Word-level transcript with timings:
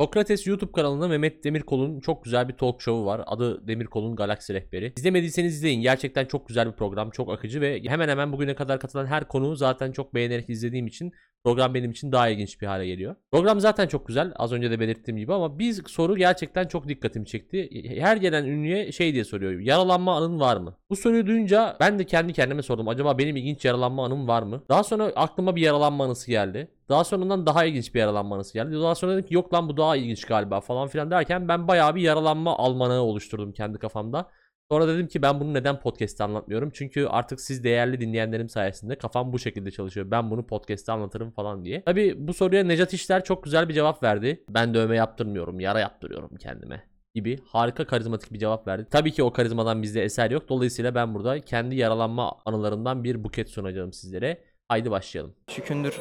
Sokrates 0.00 0.46
YouTube 0.46 0.72
kanalında 0.72 1.08
Mehmet 1.08 1.44
Demirkol'un 1.44 2.00
çok 2.00 2.24
güzel 2.24 2.48
bir 2.48 2.56
talk 2.56 2.82
show'u 2.82 3.06
var. 3.06 3.22
Adı 3.26 3.68
Demirkol'un 3.68 4.16
Galaksi 4.16 4.54
Rehberi. 4.54 4.92
İzlemediyseniz 4.96 5.54
izleyin. 5.54 5.82
Gerçekten 5.82 6.26
çok 6.26 6.48
güzel 6.48 6.66
bir 6.66 6.72
program. 6.72 7.10
Çok 7.10 7.32
akıcı 7.32 7.60
ve 7.60 7.82
hemen 7.86 8.08
hemen 8.08 8.32
bugüne 8.32 8.54
kadar 8.54 8.80
katılan 8.80 9.06
her 9.06 9.28
konuğu 9.28 9.56
zaten 9.56 9.92
çok 9.92 10.14
beğenerek 10.14 10.50
izlediğim 10.50 10.86
için 10.86 11.12
program 11.46 11.74
benim 11.74 11.90
için 11.90 12.12
daha 12.12 12.28
ilginç 12.28 12.60
bir 12.60 12.66
hale 12.66 12.86
geliyor. 12.86 13.14
Program 13.32 13.60
zaten 13.60 13.86
çok 13.86 14.06
güzel. 14.06 14.32
Az 14.36 14.52
önce 14.52 14.70
de 14.70 14.80
belirttiğim 14.80 15.18
gibi 15.18 15.34
ama 15.34 15.58
bir 15.58 15.72
soru 15.72 16.16
gerçekten 16.16 16.66
çok 16.66 16.88
dikkatimi 16.88 17.26
çekti. 17.26 17.68
Her 18.00 18.16
gelen 18.16 18.44
ünlüye 18.44 18.92
şey 18.92 19.12
diye 19.14 19.24
soruyor. 19.24 19.60
Yaralanma 19.60 20.16
anın 20.16 20.40
var 20.40 20.56
mı? 20.56 20.74
Bu 20.90 20.96
soruyu 20.96 21.26
duyunca 21.26 21.76
ben 21.80 21.98
de 21.98 22.04
kendi 22.04 22.32
kendime 22.32 22.62
sordum. 22.62 22.88
Acaba 22.88 23.18
benim 23.18 23.36
ilginç 23.36 23.64
yaralanma 23.64 24.04
anım 24.04 24.28
var 24.28 24.42
mı? 24.42 24.62
Daha 24.68 24.84
sonra 24.84 25.04
aklıma 25.16 25.56
bir 25.56 25.60
yaralanma 25.60 26.04
anısı 26.04 26.30
geldi. 26.30 26.68
Daha 26.88 27.04
sonradan 27.04 27.46
daha 27.46 27.64
ilginç 27.64 27.94
bir 27.94 28.00
yaralanma 28.00 28.34
anısı 28.34 28.54
geldi. 28.54 28.74
Daha 28.74 28.94
sonra 28.94 29.12
dedim 29.12 29.28
ki 29.28 29.34
yok 29.34 29.54
lan 29.54 29.68
bu 29.68 29.76
daha 29.76 29.96
ilginç 29.96 30.24
galiba 30.24 30.60
falan 30.60 30.88
filan 30.88 31.10
derken 31.10 31.48
ben 31.48 31.68
bayağı 31.68 31.94
bir 31.94 32.02
yaralanma 32.02 32.58
almanağı 32.58 33.02
oluşturdum 33.02 33.52
kendi 33.52 33.78
kafamda. 33.78 34.30
Sonra 34.70 34.88
dedim 34.88 35.06
ki 35.06 35.22
ben 35.22 35.40
bunu 35.40 35.54
neden 35.54 35.80
podcast'te 35.80 36.24
anlatmıyorum? 36.24 36.70
Çünkü 36.74 37.06
artık 37.06 37.40
siz 37.40 37.64
değerli 37.64 38.00
dinleyenlerim 38.00 38.48
sayesinde 38.48 38.98
kafam 38.98 39.32
bu 39.32 39.38
şekilde 39.38 39.70
çalışıyor. 39.70 40.10
Ben 40.10 40.30
bunu 40.30 40.46
podcast'te 40.46 40.92
anlatırım 40.92 41.30
falan 41.30 41.64
diye. 41.64 41.82
Tabi 41.84 42.28
bu 42.28 42.34
soruya 42.34 42.64
Necat 42.64 42.92
İşler 42.94 43.24
çok 43.24 43.44
güzel 43.44 43.68
bir 43.68 43.74
cevap 43.74 44.02
verdi. 44.02 44.44
Ben 44.48 44.74
dövme 44.74 44.96
yaptırmıyorum, 44.96 45.60
yara 45.60 45.80
yaptırıyorum 45.80 46.36
kendime 46.36 46.82
gibi 47.14 47.38
harika 47.46 47.86
karizmatik 47.86 48.32
bir 48.32 48.38
cevap 48.38 48.66
verdi. 48.66 48.86
Tabii 48.90 49.12
ki 49.12 49.22
o 49.22 49.32
karizmadan 49.32 49.82
bizde 49.82 50.02
eser 50.04 50.30
yok. 50.30 50.48
Dolayısıyla 50.48 50.94
ben 50.94 51.14
burada 51.14 51.40
kendi 51.40 51.76
yaralanma 51.76 52.32
anılarından 52.46 53.04
bir 53.04 53.24
buket 53.24 53.50
sunacağım 53.50 53.92
sizlere. 53.92 54.44
Haydi 54.68 54.90
başlayalım. 54.90 55.34
Şükündür. 55.50 56.00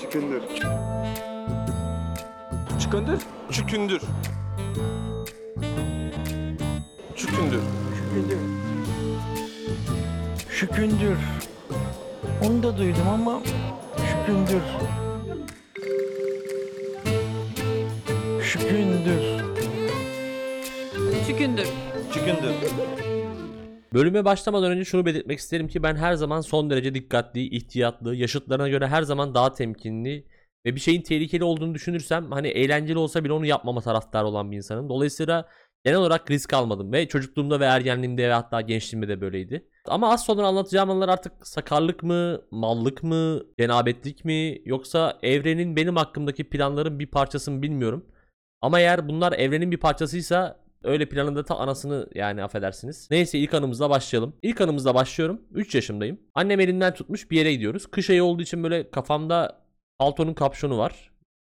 Çıkındır. 0.00 0.42
Şükündür. 0.42 0.42
Çükündür. 2.80 3.20
Çükündür. 3.50 4.02
Şükündür. 7.38 7.60
Şükündür. 10.50 11.18
Onu 12.44 12.62
da 12.62 12.78
duydum 12.78 13.08
ama 13.08 13.42
şükündür. 13.96 14.62
Şükündür. 18.42 19.22
Şükündür. 21.26 21.66
Şükündür. 22.12 22.54
Bölüme 23.94 24.24
başlamadan 24.24 24.70
önce 24.70 24.84
şunu 24.84 25.06
belirtmek 25.06 25.38
isterim 25.38 25.68
ki 25.68 25.82
ben 25.82 25.96
her 25.96 26.14
zaman 26.14 26.40
son 26.40 26.70
derece 26.70 26.94
dikkatli, 26.94 27.56
ihtiyatlı, 27.56 28.14
yaşıtlarına 28.16 28.68
göre 28.68 28.86
her 28.86 29.02
zaman 29.02 29.34
daha 29.34 29.52
temkinli 29.52 30.26
ve 30.66 30.74
bir 30.74 30.80
şeyin 30.80 31.02
tehlikeli 31.02 31.44
olduğunu 31.44 31.74
düşünürsem 31.74 32.30
hani 32.32 32.48
eğlenceli 32.48 32.98
olsa 32.98 33.24
bile 33.24 33.32
onu 33.32 33.46
yapmama 33.46 33.80
taraftarı 33.80 34.26
olan 34.26 34.50
bir 34.50 34.56
insanım. 34.56 34.88
Dolayısıyla 34.88 35.48
genel 35.84 35.98
olarak 35.98 36.30
risk 36.30 36.52
almadım 36.52 36.92
ve 36.92 37.08
çocukluğumda 37.08 37.60
ve 37.60 37.64
ergenliğimde 37.64 38.28
ve 38.28 38.32
hatta 38.32 38.60
gençliğimde 38.60 39.08
de 39.08 39.20
böyleydi. 39.20 39.68
Ama 39.84 40.12
az 40.12 40.24
sonra 40.24 40.46
anlatacağım 40.46 40.90
anılar 40.90 41.08
artık 41.08 41.46
sakarlık 41.46 42.02
mı, 42.02 42.42
mallık 42.50 43.02
mı, 43.02 43.40
cenabetlik 43.58 44.24
mi 44.24 44.62
yoksa 44.64 45.18
evrenin 45.22 45.76
benim 45.76 45.96
hakkımdaki 45.96 46.44
planların 46.44 46.98
bir 46.98 47.06
parçası 47.06 47.50
mı 47.50 47.62
bilmiyorum. 47.62 48.06
Ama 48.60 48.80
eğer 48.80 49.08
bunlar 49.08 49.32
evrenin 49.32 49.70
bir 49.70 49.76
parçasıysa 49.76 50.60
öyle 50.84 51.08
planın 51.08 51.36
da 51.36 51.44
ta 51.44 51.56
anasını 51.56 52.08
yani 52.14 52.42
affedersiniz. 52.42 53.08
Neyse 53.10 53.38
ilk 53.38 53.54
anımızla 53.54 53.90
başlayalım. 53.90 54.36
İlk 54.42 54.60
anımızla 54.60 54.94
başlıyorum. 54.94 55.42
3 55.54 55.74
yaşımdayım. 55.74 56.20
Annem 56.34 56.60
elimden 56.60 56.94
tutmuş 56.94 57.30
bir 57.30 57.36
yere 57.36 57.52
gidiyoruz. 57.52 57.86
Kış 57.86 58.10
ayı 58.10 58.24
olduğu 58.24 58.42
için 58.42 58.62
böyle 58.62 58.90
kafamda 58.90 59.62
paltonun 59.98 60.34
kapşonu 60.34 60.78
var. 60.78 61.10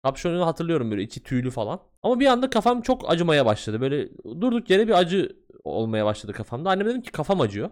Kapşonunu 0.02 0.46
hatırlıyorum 0.46 0.90
böyle 0.90 1.02
içi 1.02 1.22
tüylü 1.22 1.50
falan. 1.50 1.80
Ama 2.02 2.20
bir 2.20 2.26
anda 2.26 2.50
kafam 2.50 2.82
çok 2.82 3.10
acımaya 3.10 3.46
başladı. 3.46 3.80
Böyle 3.80 4.08
durduk 4.40 4.70
yere 4.70 4.88
bir 4.88 4.98
acı 4.98 5.36
olmaya 5.64 6.04
başladı 6.06 6.32
kafamda. 6.32 6.70
Anneme 6.70 6.90
dedim 6.90 7.02
ki 7.02 7.12
kafam 7.12 7.40
acıyor. 7.40 7.70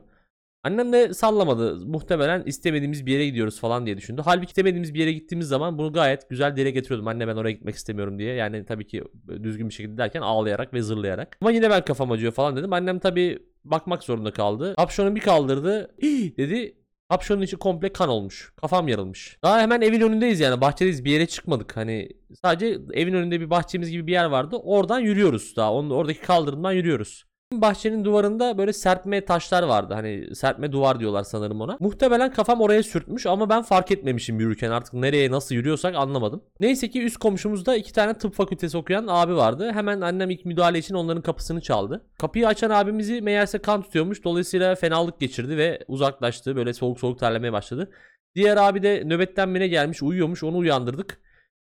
Annem 0.64 0.92
de 0.92 1.14
sallamadı. 1.14 1.86
Muhtemelen 1.86 2.42
istemediğimiz 2.46 3.06
bir 3.06 3.12
yere 3.12 3.26
gidiyoruz 3.26 3.60
falan 3.60 3.86
diye 3.86 3.96
düşündü. 3.96 4.22
Halbuki 4.24 4.46
istemediğimiz 4.46 4.94
bir 4.94 5.00
yere 5.00 5.12
gittiğimiz 5.12 5.48
zaman 5.48 5.78
bunu 5.78 5.92
gayet 5.92 6.30
güzel 6.30 6.56
dile 6.56 6.70
getiriyordum. 6.70 7.08
Anne 7.08 7.28
ben 7.28 7.36
oraya 7.36 7.52
gitmek 7.52 7.74
istemiyorum 7.74 8.18
diye. 8.18 8.34
Yani 8.34 8.64
tabii 8.64 8.86
ki 8.86 9.04
düzgün 9.42 9.68
bir 9.68 9.74
şekilde 9.74 9.98
derken 9.98 10.20
ağlayarak 10.20 10.74
ve 10.74 10.82
zırlayarak. 10.82 11.38
Ama 11.40 11.50
yine 11.50 11.70
ben 11.70 11.84
kafam 11.84 12.12
acıyor 12.12 12.32
falan 12.32 12.56
dedim. 12.56 12.72
Annem 12.72 12.98
tabii 12.98 13.38
bakmak 13.64 14.02
zorunda 14.02 14.30
kaldı. 14.30 14.74
Kapşonu 14.76 15.14
bir 15.14 15.20
kaldırdı. 15.20 15.90
Dedi. 16.36 16.76
Kapşonun 17.10 17.42
içi 17.42 17.56
komple 17.56 17.92
kan 17.92 18.08
olmuş. 18.08 18.52
Kafam 18.56 18.88
yarılmış. 18.88 19.38
Daha 19.42 19.60
hemen 19.60 19.80
evin 19.80 20.00
önündeyiz 20.00 20.40
yani. 20.40 20.60
Bahçedeyiz. 20.60 21.04
Bir 21.04 21.10
yere 21.10 21.26
çıkmadık. 21.26 21.76
Hani 21.76 22.08
sadece 22.42 22.78
evin 22.92 23.14
önünde 23.14 23.40
bir 23.40 23.50
bahçemiz 23.50 23.90
gibi 23.90 24.06
bir 24.06 24.12
yer 24.12 24.24
vardı. 24.24 24.56
Oradan 24.56 25.00
yürüyoruz 25.00 25.56
daha. 25.56 25.72
Onun 25.72 25.90
oradaki 25.90 26.20
kaldırımdan 26.20 26.72
yürüyoruz. 26.72 27.24
Bahçenin 27.52 28.04
duvarında 28.04 28.58
böyle 28.58 28.72
serpme 28.72 29.24
taşlar 29.24 29.62
vardı. 29.62 29.94
Hani 29.94 30.34
serpme 30.34 30.72
duvar 30.72 31.00
diyorlar 31.00 31.24
sanırım 31.24 31.60
ona. 31.60 31.76
Muhtemelen 31.80 32.32
kafam 32.32 32.60
oraya 32.60 32.82
sürtmüş 32.82 33.26
ama 33.26 33.48
ben 33.48 33.62
fark 33.62 33.90
etmemişim 33.90 34.40
yürürken. 34.40 34.70
Artık 34.70 34.94
nereye 34.94 35.30
nasıl 35.30 35.54
yürüyorsak 35.54 35.94
anlamadım. 35.94 36.42
Neyse 36.60 36.90
ki 36.90 37.02
üst 37.02 37.16
komşumuzda 37.16 37.76
iki 37.76 37.92
tane 37.92 38.14
tıp 38.14 38.34
fakültesi 38.34 38.76
okuyan 38.76 39.06
abi 39.08 39.36
vardı. 39.36 39.72
Hemen 39.72 40.00
annem 40.00 40.30
ilk 40.30 40.44
müdahale 40.44 40.78
için 40.78 40.94
onların 40.94 41.22
kapısını 41.22 41.60
çaldı. 41.60 42.06
Kapıyı 42.18 42.48
açan 42.48 42.70
abimizi 42.70 43.20
meğerse 43.20 43.58
kan 43.58 43.82
tutuyormuş. 43.82 44.24
Dolayısıyla 44.24 44.74
fenalık 44.74 45.20
geçirdi 45.20 45.56
ve 45.56 45.84
uzaklaştı. 45.88 46.56
Böyle 46.56 46.72
soğuk 46.72 47.00
soğuk 47.00 47.18
terlemeye 47.18 47.52
başladı. 47.52 47.90
Diğer 48.34 48.56
abi 48.56 48.82
de 48.82 49.02
nöbetten 49.06 49.48
mi 49.48 49.60
ne 49.60 49.68
gelmiş 49.68 50.02
uyuyormuş 50.02 50.42
onu 50.42 50.56
uyandırdık. 50.56 51.20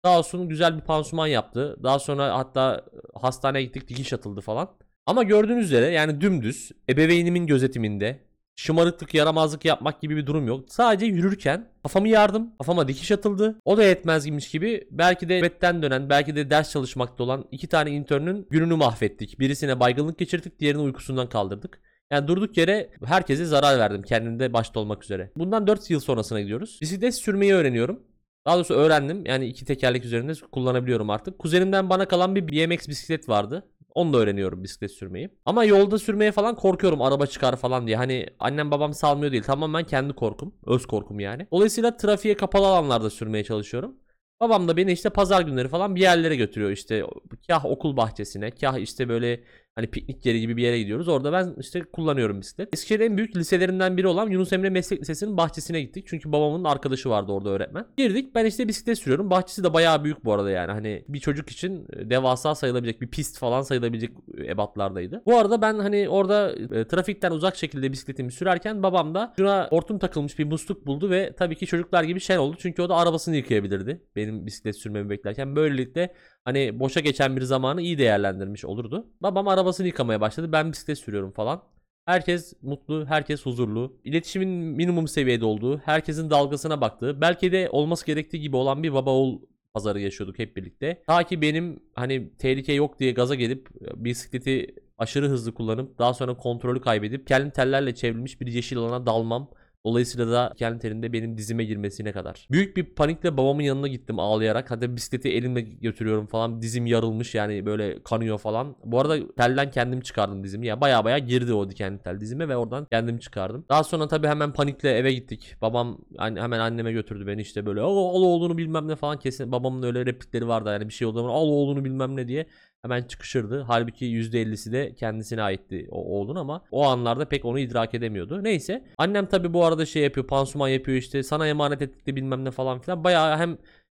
Sağ 0.06 0.19
olsun 0.19 0.50
güzel 0.50 0.75
bir 0.75 0.81
pansuman 0.81 1.28
yaptı. 1.28 1.78
Daha 1.84 2.00
sonra 2.00 2.38
hatta 2.38 2.85
hastaneye 3.13 3.63
gittik 3.63 3.88
dikiş 3.88 4.13
atıldı 4.13 4.41
falan. 4.41 4.69
Ama 5.09 5.24
gördüğünüz 5.24 5.66
üzere 5.66 5.86
yani 5.86 6.22
dümdüz 6.22 6.72
ebeveynimin 6.90 7.47
gözetiminde 7.47 8.20
şımarıklık 8.56 9.14
yaramazlık 9.14 9.66
yapmak 9.66 10.02
gibi 10.02 10.18
bir 10.18 10.25
durum 10.25 10.47
yok. 10.47 10.66
Sadece 10.68 11.06
yürürken 11.06 11.68
kafamı 11.84 12.09
yardım. 12.09 12.58
Kafama 12.58 12.88
dikiş 12.88 13.12
atıldı. 13.12 13.59
O 13.66 13.78
da 13.78 13.84
yetmezmiş 13.84 14.52
gibi 14.52 14.88
belki 14.92 15.30
de 15.30 15.40
nöbetten 15.40 15.81
dönen 15.81 16.09
belki 16.09 16.36
de 16.36 16.50
ders 16.50 16.72
çalışmakta 16.72 17.24
olan 17.24 17.46
iki 17.52 17.68
tane 17.68 17.92
internün 17.92 18.47
gününü 18.50 18.75
mahvettik. 18.75 19.40
Birisine 19.40 19.80
baygınlık 19.80 20.18
geçirdik 20.18 20.59
diğerini 20.59 20.81
uykusundan 20.81 21.30
kaldırdık. 21.30 21.81
Yani 22.12 22.28
durduk 22.28 22.58
yere 22.58 22.90
herkese 23.06 23.46
zarar 23.46 23.80
verdim 23.80 24.02
kendimde 24.02 24.53
başta 24.53 24.80
olmak 24.80 25.03
üzere. 25.03 25.31
Bundan 25.36 25.68
4 25.68 25.90
yıl 25.90 26.00
sonrasına 26.00 26.41
gidiyoruz. 26.41 26.78
Bisiklet 26.81 27.16
sürmeyi 27.16 27.53
öğreniyorum. 27.53 28.03
Daha 28.46 28.56
doğrusu 28.56 28.74
öğrendim. 28.74 29.26
Yani 29.26 29.46
iki 29.46 29.66
tekerlek 29.66 30.06
üzerinde 30.06 30.34
kullanabiliyorum 30.52 31.09
artık. 31.09 31.40
Kuzenimden 31.40 31.90
bana 31.90 32.08
kalan 32.08 32.36
bir 32.36 32.47
BMX 32.47 32.88
bisiklet 32.88 33.30
vardı. 33.30 33.66
Onu 33.96 34.14
da 34.14 34.18
öğreniyorum 34.18 34.64
bisiklet 34.64 34.92
sürmeyi. 34.92 35.30
Ama 35.46 35.64
yolda 35.66 36.00
sürmeye 36.00 36.32
falan 36.32 36.56
korkuyorum 36.56 37.02
araba 37.02 37.26
çıkar 37.26 37.56
falan 37.56 37.88
diye. 37.88 37.98
Hani 37.98 38.26
annem 38.40 38.72
babam 38.72 38.94
salmıyor 38.94 39.32
değil. 39.32 39.44
Tamamen 39.44 39.84
kendi 39.84 40.14
korkum. 40.14 40.56
Öz 40.66 40.86
korkum 40.86 41.20
yani. 41.20 41.48
Dolayısıyla 41.52 41.98
trafiğe 41.98 42.38
kapalı 42.38 42.68
alanlarda 42.68 43.10
sürmeye 43.10 43.44
çalışıyorum. 43.44 43.96
Babam 44.40 44.68
da 44.68 44.78
beni 44.78 44.92
işte 44.92 45.10
pazar 45.10 45.42
günleri 45.42 45.68
falan 45.68 45.96
bir 45.96 46.02
yerlere 46.02 46.36
götürüyor. 46.36 46.72
İşte 46.72 47.04
kah 47.48 47.66
okul 47.66 47.98
bahçesine, 47.98 48.52
kah 48.52 48.78
işte 48.78 49.10
böyle 49.10 49.44
hani 49.75 49.88
piknik 49.88 50.25
yeri 50.25 50.40
gibi 50.41 50.57
bir 50.57 50.63
yere 50.63 50.80
gidiyoruz. 50.80 51.07
Orada 51.07 51.31
ben 51.34 51.56
işte 51.59 51.81
kullanıyorum 51.81 52.41
bisiklet. 52.41 52.69
Eskişehir'in 52.74 53.06
en 53.06 53.18
büyük 53.18 53.35
liselerinden 53.35 53.97
biri 53.97 54.07
olan 54.07 54.30
Yunus 54.30 54.53
Emre 54.53 54.69
Meslek 54.69 55.02
Lisesi'nin 55.02 55.38
bahçesine 55.38 55.81
gittik. 55.81 56.06
Çünkü 56.07 56.31
babamın 56.31 56.63
arkadaşı 56.63 57.09
vardı 57.09 57.31
orada 57.31 57.50
öğretmen. 57.50 57.85
Girdik 57.97 58.35
ben 58.35 58.46
işte 58.46 58.68
bisiklet 58.68 58.97
sürüyorum. 58.97 59.29
Bahçesi 59.29 59.63
de 59.63 59.74
bayağı 59.74 60.03
büyük 60.03 60.25
bu 60.25 60.34
arada 60.34 60.52
yani. 60.52 60.72
Hani 60.72 61.06
bir 61.08 61.19
çocuk 61.19 61.50
için 61.50 61.88
devasa 62.09 62.56
sayılabilecek 62.56 63.02
bir 63.02 63.08
pist 63.08 63.40
falan 63.40 63.62
sayılabilecek 63.62 64.12
ebatlardaydı. 64.46 65.24
Bu 65.25 65.38
arada 65.38 65.62
ben 65.62 65.79
hani 65.79 66.09
orada 66.09 66.52
e, 66.52 66.88
trafikten 66.88 67.31
uzak 67.31 67.56
şekilde 67.56 67.91
bisikletimi 67.91 68.31
sürerken 68.31 68.84
babam 68.84 69.16
da 69.16 69.34
şuna 69.38 69.68
hortum 69.69 70.00
takılmış 70.00 70.40
bir 70.40 70.46
musluk 70.46 70.85
buldu 70.85 71.09
ve 71.09 71.34
tabii 71.38 71.56
ki 71.56 71.66
çocuklar 71.66 72.03
gibi 72.03 72.19
şen 72.19 72.38
oldu. 72.38 72.56
Çünkü 72.59 72.81
o 72.81 72.90
da 72.90 72.96
arabasını 72.96 73.35
yıkayabilirdi. 73.35 74.03
Benim 74.16 74.46
bisiklet 74.46 74.75
sürmemi 74.75 75.09
beklerken. 75.09 75.56
Böylelikle 75.56 76.14
hani 76.46 76.80
boşa 76.80 77.00
geçen 77.00 77.36
bir 77.38 77.41
zamanı 77.41 77.82
iyi 77.82 77.97
değerlendirmiş 77.97 78.66
olurdu. 78.66 79.08
Babam 79.22 79.47
arabasını 79.47 79.88
yıkamaya 79.88 80.22
başladı. 80.22 80.52
Ben 80.52 80.72
bisiklet 80.72 80.97
sürüyorum 80.97 81.32
falan. 81.32 81.64
Herkes 82.06 82.53
mutlu, 82.62 83.06
herkes 83.06 83.46
huzurlu. 83.46 84.00
İletişimin 84.03 84.50
minimum 84.50 85.08
seviyede 85.08 85.46
olduğu, 85.46 85.78
herkesin 85.78 86.30
dalgasına 86.30 86.82
baktığı, 86.82 87.22
belki 87.22 87.52
de 87.52 87.70
olması 87.72 88.06
gerektiği 88.06 88.41
gibi 88.41 88.56
olan 88.56 88.84
bir 88.84 88.94
baba 88.94 89.12
oğul 89.12 89.41
pazarı 89.74 90.00
yaşıyorduk 90.00 90.40
hep 90.40 90.58
birlikte. 90.58 91.03
Ta 91.08 91.24
ki 91.24 91.41
benim 91.41 91.80
hani 91.96 92.38
tehlike 92.38 92.74
yok 92.74 93.00
diye 93.00 93.12
gaza 93.12 93.35
gelip 93.35 93.70
bisikleti 93.96 94.76
aşırı 94.97 95.30
hızlı 95.30 95.53
kullanıp 95.53 96.00
daha 96.00 96.14
sonra 96.14 96.38
kontrolü 96.38 96.82
kaybedip 96.82 97.28
kendi 97.28 97.52
tellerle 97.52 97.96
çevrilmiş 97.96 98.42
bir 98.42 98.47
yeşil 98.47 98.78
alana 98.78 99.06
dalmam 99.06 99.50
Dolayısıyla 99.85 100.31
da 100.31 100.53
kendi 100.58 100.79
telinde 100.79 101.14
benim 101.14 101.37
dizime 101.37 101.64
girmesine 101.64 102.11
kadar. 102.11 102.47
Büyük 102.52 102.78
bir 102.78 102.85
panikle 102.85 103.37
babamın 103.37 103.61
yanına 103.61 103.87
gittim 103.87 104.20
ağlayarak. 104.20 104.72
Hadi 104.72 104.96
bisikleti 104.96 105.29
elimle 105.29 105.61
götürüyorum 105.61 106.26
falan. 106.28 106.61
Dizim 106.61 106.85
yarılmış 106.85 107.35
yani 107.35 107.66
böyle 107.66 108.03
kanıyor 108.03 108.37
falan. 108.37 108.76
Bu 108.85 108.99
arada 108.99 109.34
telden 109.37 109.72
kendim 109.72 110.02
çıkardım 110.02 110.43
dizimi. 110.43 110.67
Ya 110.67 110.81
baya 110.81 111.05
baya 111.05 111.17
girdi 111.17 111.53
o 111.53 111.70
dikenli 111.70 111.99
tel 111.99 112.20
dizime 112.20 112.49
ve 112.49 112.58
oradan 112.58 112.85
kendim 112.91 113.17
çıkardım. 113.17 113.66
Daha 113.70 113.84
sonra 113.84 114.08
tabii 114.08 114.28
hemen 114.28 114.53
panikle 114.53 114.97
eve 114.97 115.14
gittik. 115.14 115.55
Babam 115.61 115.97
hemen 116.17 116.59
anneme 116.59 116.91
götürdü 116.91 117.28
beni 117.28 117.41
işte 117.41 117.66
böyle 117.66 117.82
al 117.82 117.96
oğlunu 117.96 118.58
bilmem 118.58 118.87
ne 118.87 118.96
falan 118.96 119.20
kesin. 119.20 119.52
Babamın 119.52 119.84
öyle 119.84 120.05
replikleri 120.05 120.47
vardı 120.47 120.70
yani 120.70 120.87
bir 120.87 120.93
şey 120.93 121.08
olduğu 121.08 121.17
zaman 121.17 121.34
al 121.34 121.47
oğlunu 121.47 121.85
bilmem 121.85 122.16
ne 122.16 122.28
diye 122.28 122.46
hemen 122.81 123.03
çıkışırdı. 123.03 123.64
Halbuki 123.67 124.05
%50'si 124.05 124.72
de 124.72 124.96
kendisine 124.96 125.41
aitti 125.41 125.87
o 125.91 126.20
oğlun 126.20 126.35
ama 126.35 126.64
o 126.72 126.85
anlarda 126.85 127.26
pek 127.29 127.46
onu 127.46 127.59
idrak 127.59 127.93
edemiyordu. 127.93 128.43
Neyse. 128.43 128.84
Annem 128.97 129.26
tabii 129.26 129.53
bu 129.53 129.66
arada 129.66 129.85
şey 129.85 130.03
yapıyor, 130.03 130.28
pansuman 130.28 130.70
yapıyor 130.70 130.97
işte 130.97 131.23
sana 131.23 131.47
emanet 131.47 131.81
ettik 131.81 132.08
de 132.08 132.16
bilmem 132.16 132.46
ne 132.46 132.52
falan 132.52 132.79
filan. 132.79 133.03
Bayağı 133.03 133.37
hem 133.37 133.58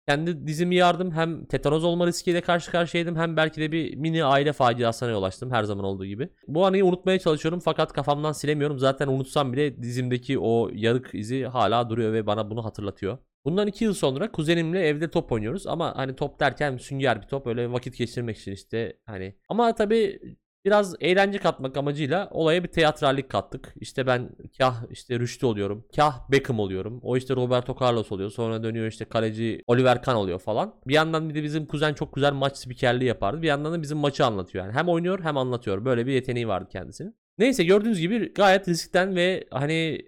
kendi 0.08 0.48
dizimi 0.48 0.76
yardım 0.76 1.12
hem 1.12 1.46
tetanoz 1.46 1.84
olma 1.84 2.08
riskiyle 2.08 2.42
karşı 2.42 2.72
karşıyaydım 2.72 3.16
hem 3.16 3.38
belki 3.38 3.62
de 3.62 3.72
bir 3.72 3.96
mini 3.96 4.24
aile 4.24 4.54
faciasına 4.54 5.10
yol 5.10 5.24
açtım 5.24 5.52
her 5.52 5.64
zaman 5.64 5.86
olduğu 5.86 6.06
gibi. 6.06 6.30
Bu 6.48 6.66
anıyı 6.66 6.86
unutmaya 6.86 7.20
çalışıyorum 7.20 7.60
fakat 7.60 7.94
kafamdan 7.94 8.32
silemiyorum. 8.32 8.80
Zaten 8.80 9.08
unutsam 9.08 9.54
bile 9.54 9.82
dizimdeki 9.82 10.40
o 10.40 10.70
yarık 10.74 11.10
izi 11.14 11.44
hala 11.44 11.90
duruyor 11.90 12.14
ve 12.14 12.28
bana 12.28 12.50
bunu 12.50 12.66
hatırlatıyor. 12.66 13.18
Bundan 13.46 13.68
iki 13.68 13.84
yıl 13.84 13.94
sonra 13.94 14.32
kuzenimle 14.32 14.88
evde 14.88 15.10
top 15.10 15.32
oynuyoruz 15.32 15.68
ama 15.68 15.98
hani 15.98 16.16
top 16.16 16.40
derken 16.40 16.78
sünger 16.78 17.22
bir 17.22 17.28
top 17.28 17.48
öyle 17.48 17.72
vakit 17.72 17.98
geçirmek 17.98 18.38
için 18.38 18.52
işte 18.52 18.98
hani. 19.06 19.36
Ama 19.50 19.76
tabii 19.76 20.20
biraz 20.66 20.96
eğlence 21.00 21.38
katmak 21.38 21.78
amacıyla 21.78 22.30
olaya 22.32 22.64
bir 22.64 22.68
teatrallik 22.68 23.30
kattık. 23.30 23.74
İşte 23.76 24.08
ben 24.08 24.30
kah 24.58 24.84
işte 24.90 25.20
Rüştü 25.20 25.46
oluyorum. 25.46 25.86
Kah 25.96 26.32
Beckham 26.32 26.60
oluyorum. 26.60 27.00
O 27.04 27.18
işte 27.18 27.36
Roberto 27.36 27.76
Carlos 27.82 28.12
oluyor. 28.12 28.30
Sonra 28.30 28.64
dönüyor 28.64 28.88
işte 28.88 29.06
kaleci 29.06 29.64
Oliver 29.68 30.02
Kahn 30.02 30.16
oluyor 30.16 30.40
falan. 30.40 30.76
Bir 30.88 30.94
yandan 30.94 31.30
bir 31.30 31.36
de 31.36 31.44
bizim 31.44 31.66
kuzen 31.66 31.94
çok 31.94 32.16
güzel 32.16 32.34
maç 32.34 32.58
spikerliği 32.58 33.08
yapardı. 33.08 33.42
Bir 33.42 33.48
yandan 33.48 33.74
da 33.74 33.82
bizim 33.82 33.98
maçı 33.98 34.26
anlatıyor 34.26 34.66
yani. 34.66 34.76
Hem 34.76 34.90
oynuyor 34.90 35.24
hem 35.24 35.38
anlatıyor. 35.38 35.86
Böyle 35.86 36.06
bir 36.06 36.14
yeteneği 36.14 36.48
vardı 36.48 36.70
kendisinin. 36.72 37.16
Neyse 37.38 37.64
gördüğünüz 37.64 38.00
gibi 38.00 38.34
gayet 38.34 38.68
riskten 38.68 39.16
ve 39.16 39.48
hani 39.52 40.02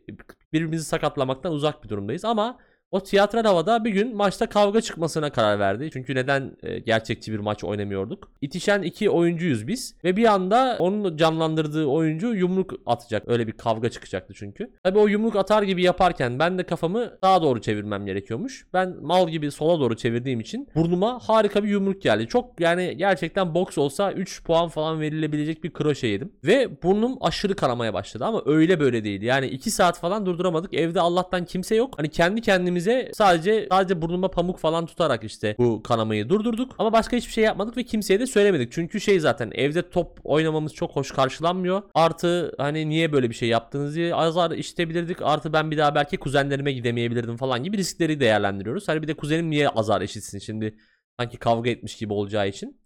birbirimizi 0.53 0.85
sakatlamaktan 0.85 1.53
uzak 1.53 1.83
bir 1.83 1.89
durumdayız 1.89 2.25
ama 2.25 2.57
o 2.91 3.03
tiyatral 3.03 3.43
havada 3.43 3.85
bir 3.85 3.89
gün 3.89 4.15
maçta 4.15 4.49
kavga 4.49 4.81
çıkmasına 4.81 5.29
karar 5.29 5.59
verdi. 5.59 5.89
Çünkü 5.93 6.15
neden 6.15 6.51
e, 6.63 6.79
gerçekçi 6.79 7.33
bir 7.33 7.39
maç 7.39 7.63
oynamıyorduk? 7.63 8.31
İtişen 8.41 8.81
iki 8.81 9.09
oyuncuyuz 9.09 9.67
biz. 9.67 9.95
Ve 10.03 10.17
bir 10.17 10.25
anda 10.25 10.75
onun 10.79 11.17
canlandırdığı 11.17 11.85
oyuncu 11.85 12.33
yumruk 12.33 12.73
atacak. 12.85 13.23
Öyle 13.27 13.47
bir 13.47 13.51
kavga 13.51 13.89
çıkacaktı 13.89 14.33
çünkü. 14.37 14.71
Tabi 14.83 14.99
o 14.99 15.07
yumruk 15.07 15.35
atar 15.35 15.63
gibi 15.63 15.83
yaparken 15.83 16.39
ben 16.39 16.57
de 16.57 16.63
kafamı 16.63 17.11
sağa 17.23 17.41
doğru 17.41 17.61
çevirmem 17.61 18.05
gerekiyormuş. 18.05 18.65
Ben 18.73 18.95
mal 19.01 19.29
gibi 19.29 19.51
sola 19.51 19.79
doğru 19.79 19.97
çevirdiğim 19.97 20.39
için 20.39 20.67
burnuma 20.75 21.19
harika 21.19 21.63
bir 21.63 21.69
yumruk 21.69 22.01
geldi. 22.01 22.27
Çok 22.27 22.59
yani 22.59 22.97
gerçekten 22.97 23.53
boks 23.53 23.77
olsa 23.77 24.11
3 24.11 24.43
puan 24.43 24.69
falan 24.69 25.01
verilebilecek 25.01 25.63
bir 25.63 25.73
kroşe 25.73 26.07
yedim. 26.07 26.31
Ve 26.43 26.81
burnum 26.83 27.17
aşırı 27.21 27.55
kanamaya 27.55 27.93
başladı 27.93 28.25
ama 28.25 28.41
öyle 28.45 28.79
böyle 28.79 29.03
değil. 29.03 29.21
Yani 29.21 29.47
2 29.47 29.71
saat 29.71 29.99
falan 29.99 30.25
durduramadık. 30.25 30.73
Evde 30.73 31.01
Allah'tan 31.01 31.45
kimse 31.45 31.75
yok. 31.75 31.93
Hani 31.97 32.09
kendi 32.09 32.41
kendimize 32.85 33.11
sadece 33.13 33.67
sadece 33.71 34.01
burnuma 34.01 34.31
pamuk 34.31 34.59
falan 34.59 34.85
tutarak 34.85 35.23
işte 35.23 35.55
bu 35.59 35.83
kanamayı 35.83 36.29
durdurduk. 36.29 36.75
Ama 36.79 36.93
başka 36.93 37.17
hiçbir 37.17 37.33
şey 37.33 37.43
yapmadık 37.43 37.77
ve 37.77 37.83
kimseye 37.83 38.19
de 38.19 38.27
söylemedik. 38.27 38.71
Çünkü 38.71 39.01
şey 39.01 39.19
zaten 39.19 39.51
evde 39.55 39.89
top 39.89 40.19
oynamamız 40.23 40.73
çok 40.73 40.91
hoş 40.91 41.11
karşılanmıyor. 41.11 41.81
Artı 41.93 42.53
hani 42.57 42.89
niye 42.89 43.13
böyle 43.13 43.29
bir 43.29 43.35
şey 43.35 43.49
yaptınız 43.49 43.95
diye 43.95 44.15
azar 44.15 44.51
işitebilirdik. 44.51 45.21
Artı 45.21 45.53
ben 45.53 45.71
bir 45.71 45.77
daha 45.77 45.95
belki 45.95 46.17
kuzenlerime 46.17 46.71
gidemeyebilirdim 46.71 47.37
falan 47.37 47.63
gibi 47.63 47.77
riskleri 47.77 48.19
değerlendiriyoruz. 48.19 48.87
Hani 48.87 49.01
bir 49.01 49.07
de 49.07 49.13
kuzenim 49.13 49.49
niye 49.49 49.69
azar 49.69 50.01
eşitsin 50.01 50.39
şimdi 50.39 50.75
sanki 51.19 51.37
kavga 51.37 51.69
etmiş 51.69 51.97
gibi 51.97 52.13
olacağı 52.13 52.47
için. 52.47 52.80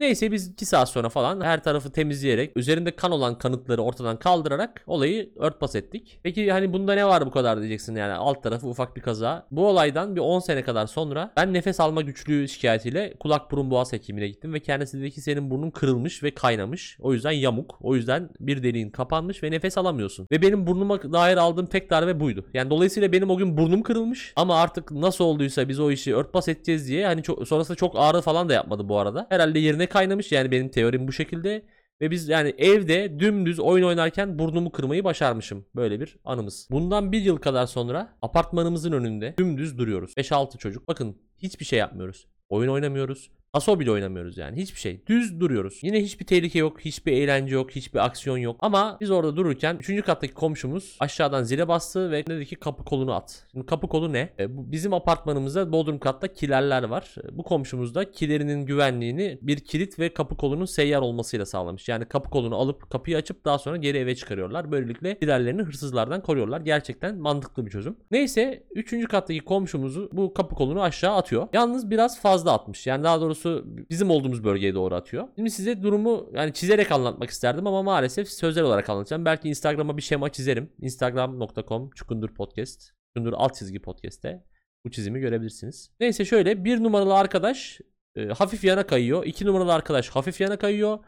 Neyse 0.00 0.32
biz 0.32 0.48
2 0.48 0.66
saat 0.66 0.88
sonra 0.88 1.08
falan 1.08 1.40
her 1.40 1.62
tarafı 1.62 1.92
temizleyerek 1.92 2.56
üzerinde 2.56 2.96
kan 2.96 3.10
olan 3.10 3.38
kanıtları 3.38 3.82
ortadan 3.82 4.18
kaldırarak 4.18 4.84
olayı 4.86 5.30
örtbas 5.36 5.74
ettik. 5.74 6.20
Peki 6.22 6.52
hani 6.52 6.72
bunda 6.72 6.94
ne 6.94 7.06
var 7.06 7.26
bu 7.26 7.30
kadar 7.30 7.58
diyeceksin 7.58 7.96
yani 7.96 8.12
alt 8.12 8.42
tarafı 8.42 8.68
ufak 8.68 8.96
bir 8.96 9.00
kaza. 9.00 9.46
Bu 9.50 9.68
olaydan 9.68 10.16
bir 10.16 10.20
10 10.20 10.38
sene 10.38 10.62
kadar 10.62 10.86
sonra 10.86 11.32
ben 11.36 11.52
nefes 11.52 11.80
alma 11.80 12.02
güçlüğü 12.02 12.48
şikayetiyle 12.48 13.14
kulak 13.20 13.50
burun 13.50 13.70
boğaz 13.70 13.92
hekimine 13.92 14.28
gittim 14.28 14.54
ve 14.54 14.60
kendisi 14.60 15.00
dedi 15.00 15.10
ki 15.10 15.20
senin 15.20 15.50
burnun 15.50 15.70
kırılmış 15.70 16.22
ve 16.22 16.30
kaynamış. 16.30 16.96
O 17.00 17.12
yüzden 17.12 17.32
yamuk. 17.32 17.78
O 17.80 17.94
yüzden 17.94 18.30
bir 18.40 18.62
deliğin 18.62 18.90
kapanmış 18.90 19.42
ve 19.42 19.50
nefes 19.50 19.78
alamıyorsun. 19.78 20.26
Ve 20.32 20.42
benim 20.42 20.66
burnuma 20.66 21.12
dair 21.12 21.36
aldığım 21.36 21.66
tek 21.66 21.90
darbe 21.90 22.20
buydu. 22.20 22.46
Yani 22.54 22.70
dolayısıyla 22.70 23.12
benim 23.12 23.30
o 23.30 23.36
gün 23.36 23.56
burnum 23.56 23.82
kırılmış 23.82 24.32
ama 24.36 24.60
artık 24.60 24.90
nasıl 24.90 25.24
olduysa 25.24 25.68
biz 25.68 25.80
o 25.80 25.90
işi 25.90 26.16
örtbas 26.16 26.48
edeceğiz 26.48 26.88
diye 26.88 27.06
hani 27.06 27.22
çok, 27.22 27.48
sonrasında 27.48 27.76
çok 27.76 27.94
ağrı 27.98 28.20
falan 28.20 28.48
da 28.48 28.52
yapmadı 28.52 28.88
bu 28.88 28.98
arada. 28.98 29.26
Herhalde 29.30 29.58
yerine 29.58 29.85
kaynamış 29.86 30.32
yani 30.32 30.50
benim 30.50 30.68
teorim 30.68 31.08
bu 31.08 31.12
şekilde. 31.12 31.62
Ve 32.00 32.10
biz 32.10 32.28
yani 32.28 32.54
evde 32.58 33.20
dümdüz 33.20 33.60
oyun 33.60 33.84
oynarken 33.84 34.38
burnumu 34.38 34.72
kırmayı 34.72 35.04
başarmışım. 35.04 35.66
Böyle 35.76 36.00
bir 36.00 36.16
anımız. 36.24 36.68
Bundan 36.70 37.12
bir 37.12 37.20
yıl 37.20 37.36
kadar 37.36 37.66
sonra 37.66 38.16
apartmanımızın 38.22 38.92
önünde 38.92 39.34
dümdüz 39.38 39.78
duruyoruz. 39.78 40.12
5-6 40.16 40.58
çocuk. 40.58 40.88
Bakın 40.88 41.16
hiçbir 41.38 41.64
şey 41.64 41.78
yapmıyoruz. 41.78 42.26
Oyun 42.48 42.70
oynamıyoruz. 42.70 43.30
Aso 43.56 43.80
bile 43.80 43.90
oynamıyoruz 43.90 44.38
yani. 44.38 44.56
Hiçbir 44.56 44.80
şey. 44.80 45.00
Düz 45.06 45.40
duruyoruz. 45.40 45.78
Yine 45.82 46.02
hiçbir 46.02 46.26
tehlike 46.26 46.58
yok. 46.58 46.80
Hiçbir 46.80 47.12
eğlence 47.12 47.54
yok. 47.54 47.70
Hiçbir 47.70 47.98
aksiyon 47.98 48.36
yok. 48.36 48.56
Ama 48.60 48.98
biz 49.00 49.10
orada 49.10 49.36
dururken 49.36 49.76
3. 49.88 50.04
kattaki 50.04 50.34
komşumuz 50.34 50.96
aşağıdan 51.00 51.42
zile 51.42 51.68
bastı 51.68 52.10
ve 52.10 52.26
dedi 52.26 52.46
ki 52.46 52.56
kapı 52.56 52.84
kolunu 52.84 53.14
at. 53.14 53.46
Şimdi 53.52 53.66
kapı 53.66 53.88
kolu 53.88 54.12
ne? 54.12 54.18
E, 54.38 54.46
bizim 54.72 54.94
apartmanımızda 54.94 55.72
Bodrum 55.72 55.98
katta 55.98 56.32
kilerler 56.32 56.82
var. 56.82 57.14
E, 57.24 57.38
bu 57.38 57.42
komşumuz 57.42 57.94
da 57.94 58.10
kilerinin 58.10 58.66
güvenliğini 58.66 59.38
bir 59.42 59.58
kilit 59.58 59.98
ve 59.98 60.14
kapı 60.14 60.36
kolunun 60.36 60.64
seyyar 60.64 61.00
olmasıyla 61.00 61.46
sağlamış. 61.46 61.88
Yani 61.88 62.04
kapı 62.04 62.30
kolunu 62.30 62.56
alıp 62.56 62.90
kapıyı 62.90 63.16
açıp 63.16 63.44
daha 63.44 63.58
sonra 63.58 63.76
geri 63.76 63.98
eve 63.98 64.14
çıkarıyorlar. 64.14 64.72
Böylelikle 64.72 65.18
kilerlerini 65.18 65.62
hırsızlardan 65.62 66.22
koruyorlar. 66.22 66.60
Gerçekten 66.60 67.18
mantıklı 67.18 67.66
bir 67.66 67.70
çözüm. 67.70 67.96
Neyse 68.10 68.66
3. 68.74 69.08
kattaki 69.08 69.40
komşumuzu 69.40 70.10
bu 70.12 70.34
kapı 70.34 70.54
kolunu 70.54 70.82
aşağı 70.82 71.16
atıyor. 71.16 71.48
Yalnız 71.52 71.90
biraz 71.90 72.20
fazla 72.20 72.52
atmış. 72.52 72.86
Yani 72.86 73.04
daha 73.04 73.20
doğrusu 73.20 73.45
bizim 73.90 74.10
olduğumuz 74.10 74.44
bölgeye 74.44 74.74
doğru 74.74 74.94
atıyor. 74.94 75.28
Şimdi 75.36 75.50
size 75.50 75.82
durumu 75.82 76.30
yani 76.34 76.52
çizerek 76.52 76.92
anlatmak 76.92 77.30
isterdim 77.30 77.66
ama 77.66 77.82
maalesef 77.82 78.28
sözel 78.28 78.64
olarak 78.64 78.90
anlatacağım. 78.90 79.24
Belki 79.24 79.48
Instagram'a 79.48 79.96
bir 79.96 80.02
şema 80.02 80.32
çizerim. 80.32 80.72
Instagram.com 80.80 81.90
çukundur 81.90 82.34
podcast. 82.34 82.92
Çukundur 83.08 83.32
alt 83.36 83.54
çizgi 83.54 83.82
podcast'te 83.82 84.44
bu 84.84 84.90
çizimi 84.90 85.20
görebilirsiniz. 85.20 85.90
Neyse 86.00 86.24
şöyle 86.24 86.64
bir 86.64 86.82
numaralı 86.82 87.14
arkadaş 87.14 87.80
e, 88.16 88.26
hafif 88.26 88.64
yana 88.64 88.86
kayıyor. 88.86 89.24
2 89.24 89.46
numaralı 89.46 89.74
arkadaş 89.74 90.08
hafif 90.08 90.40
yana 90.40 90.56
kayıyor. 90.56 90.98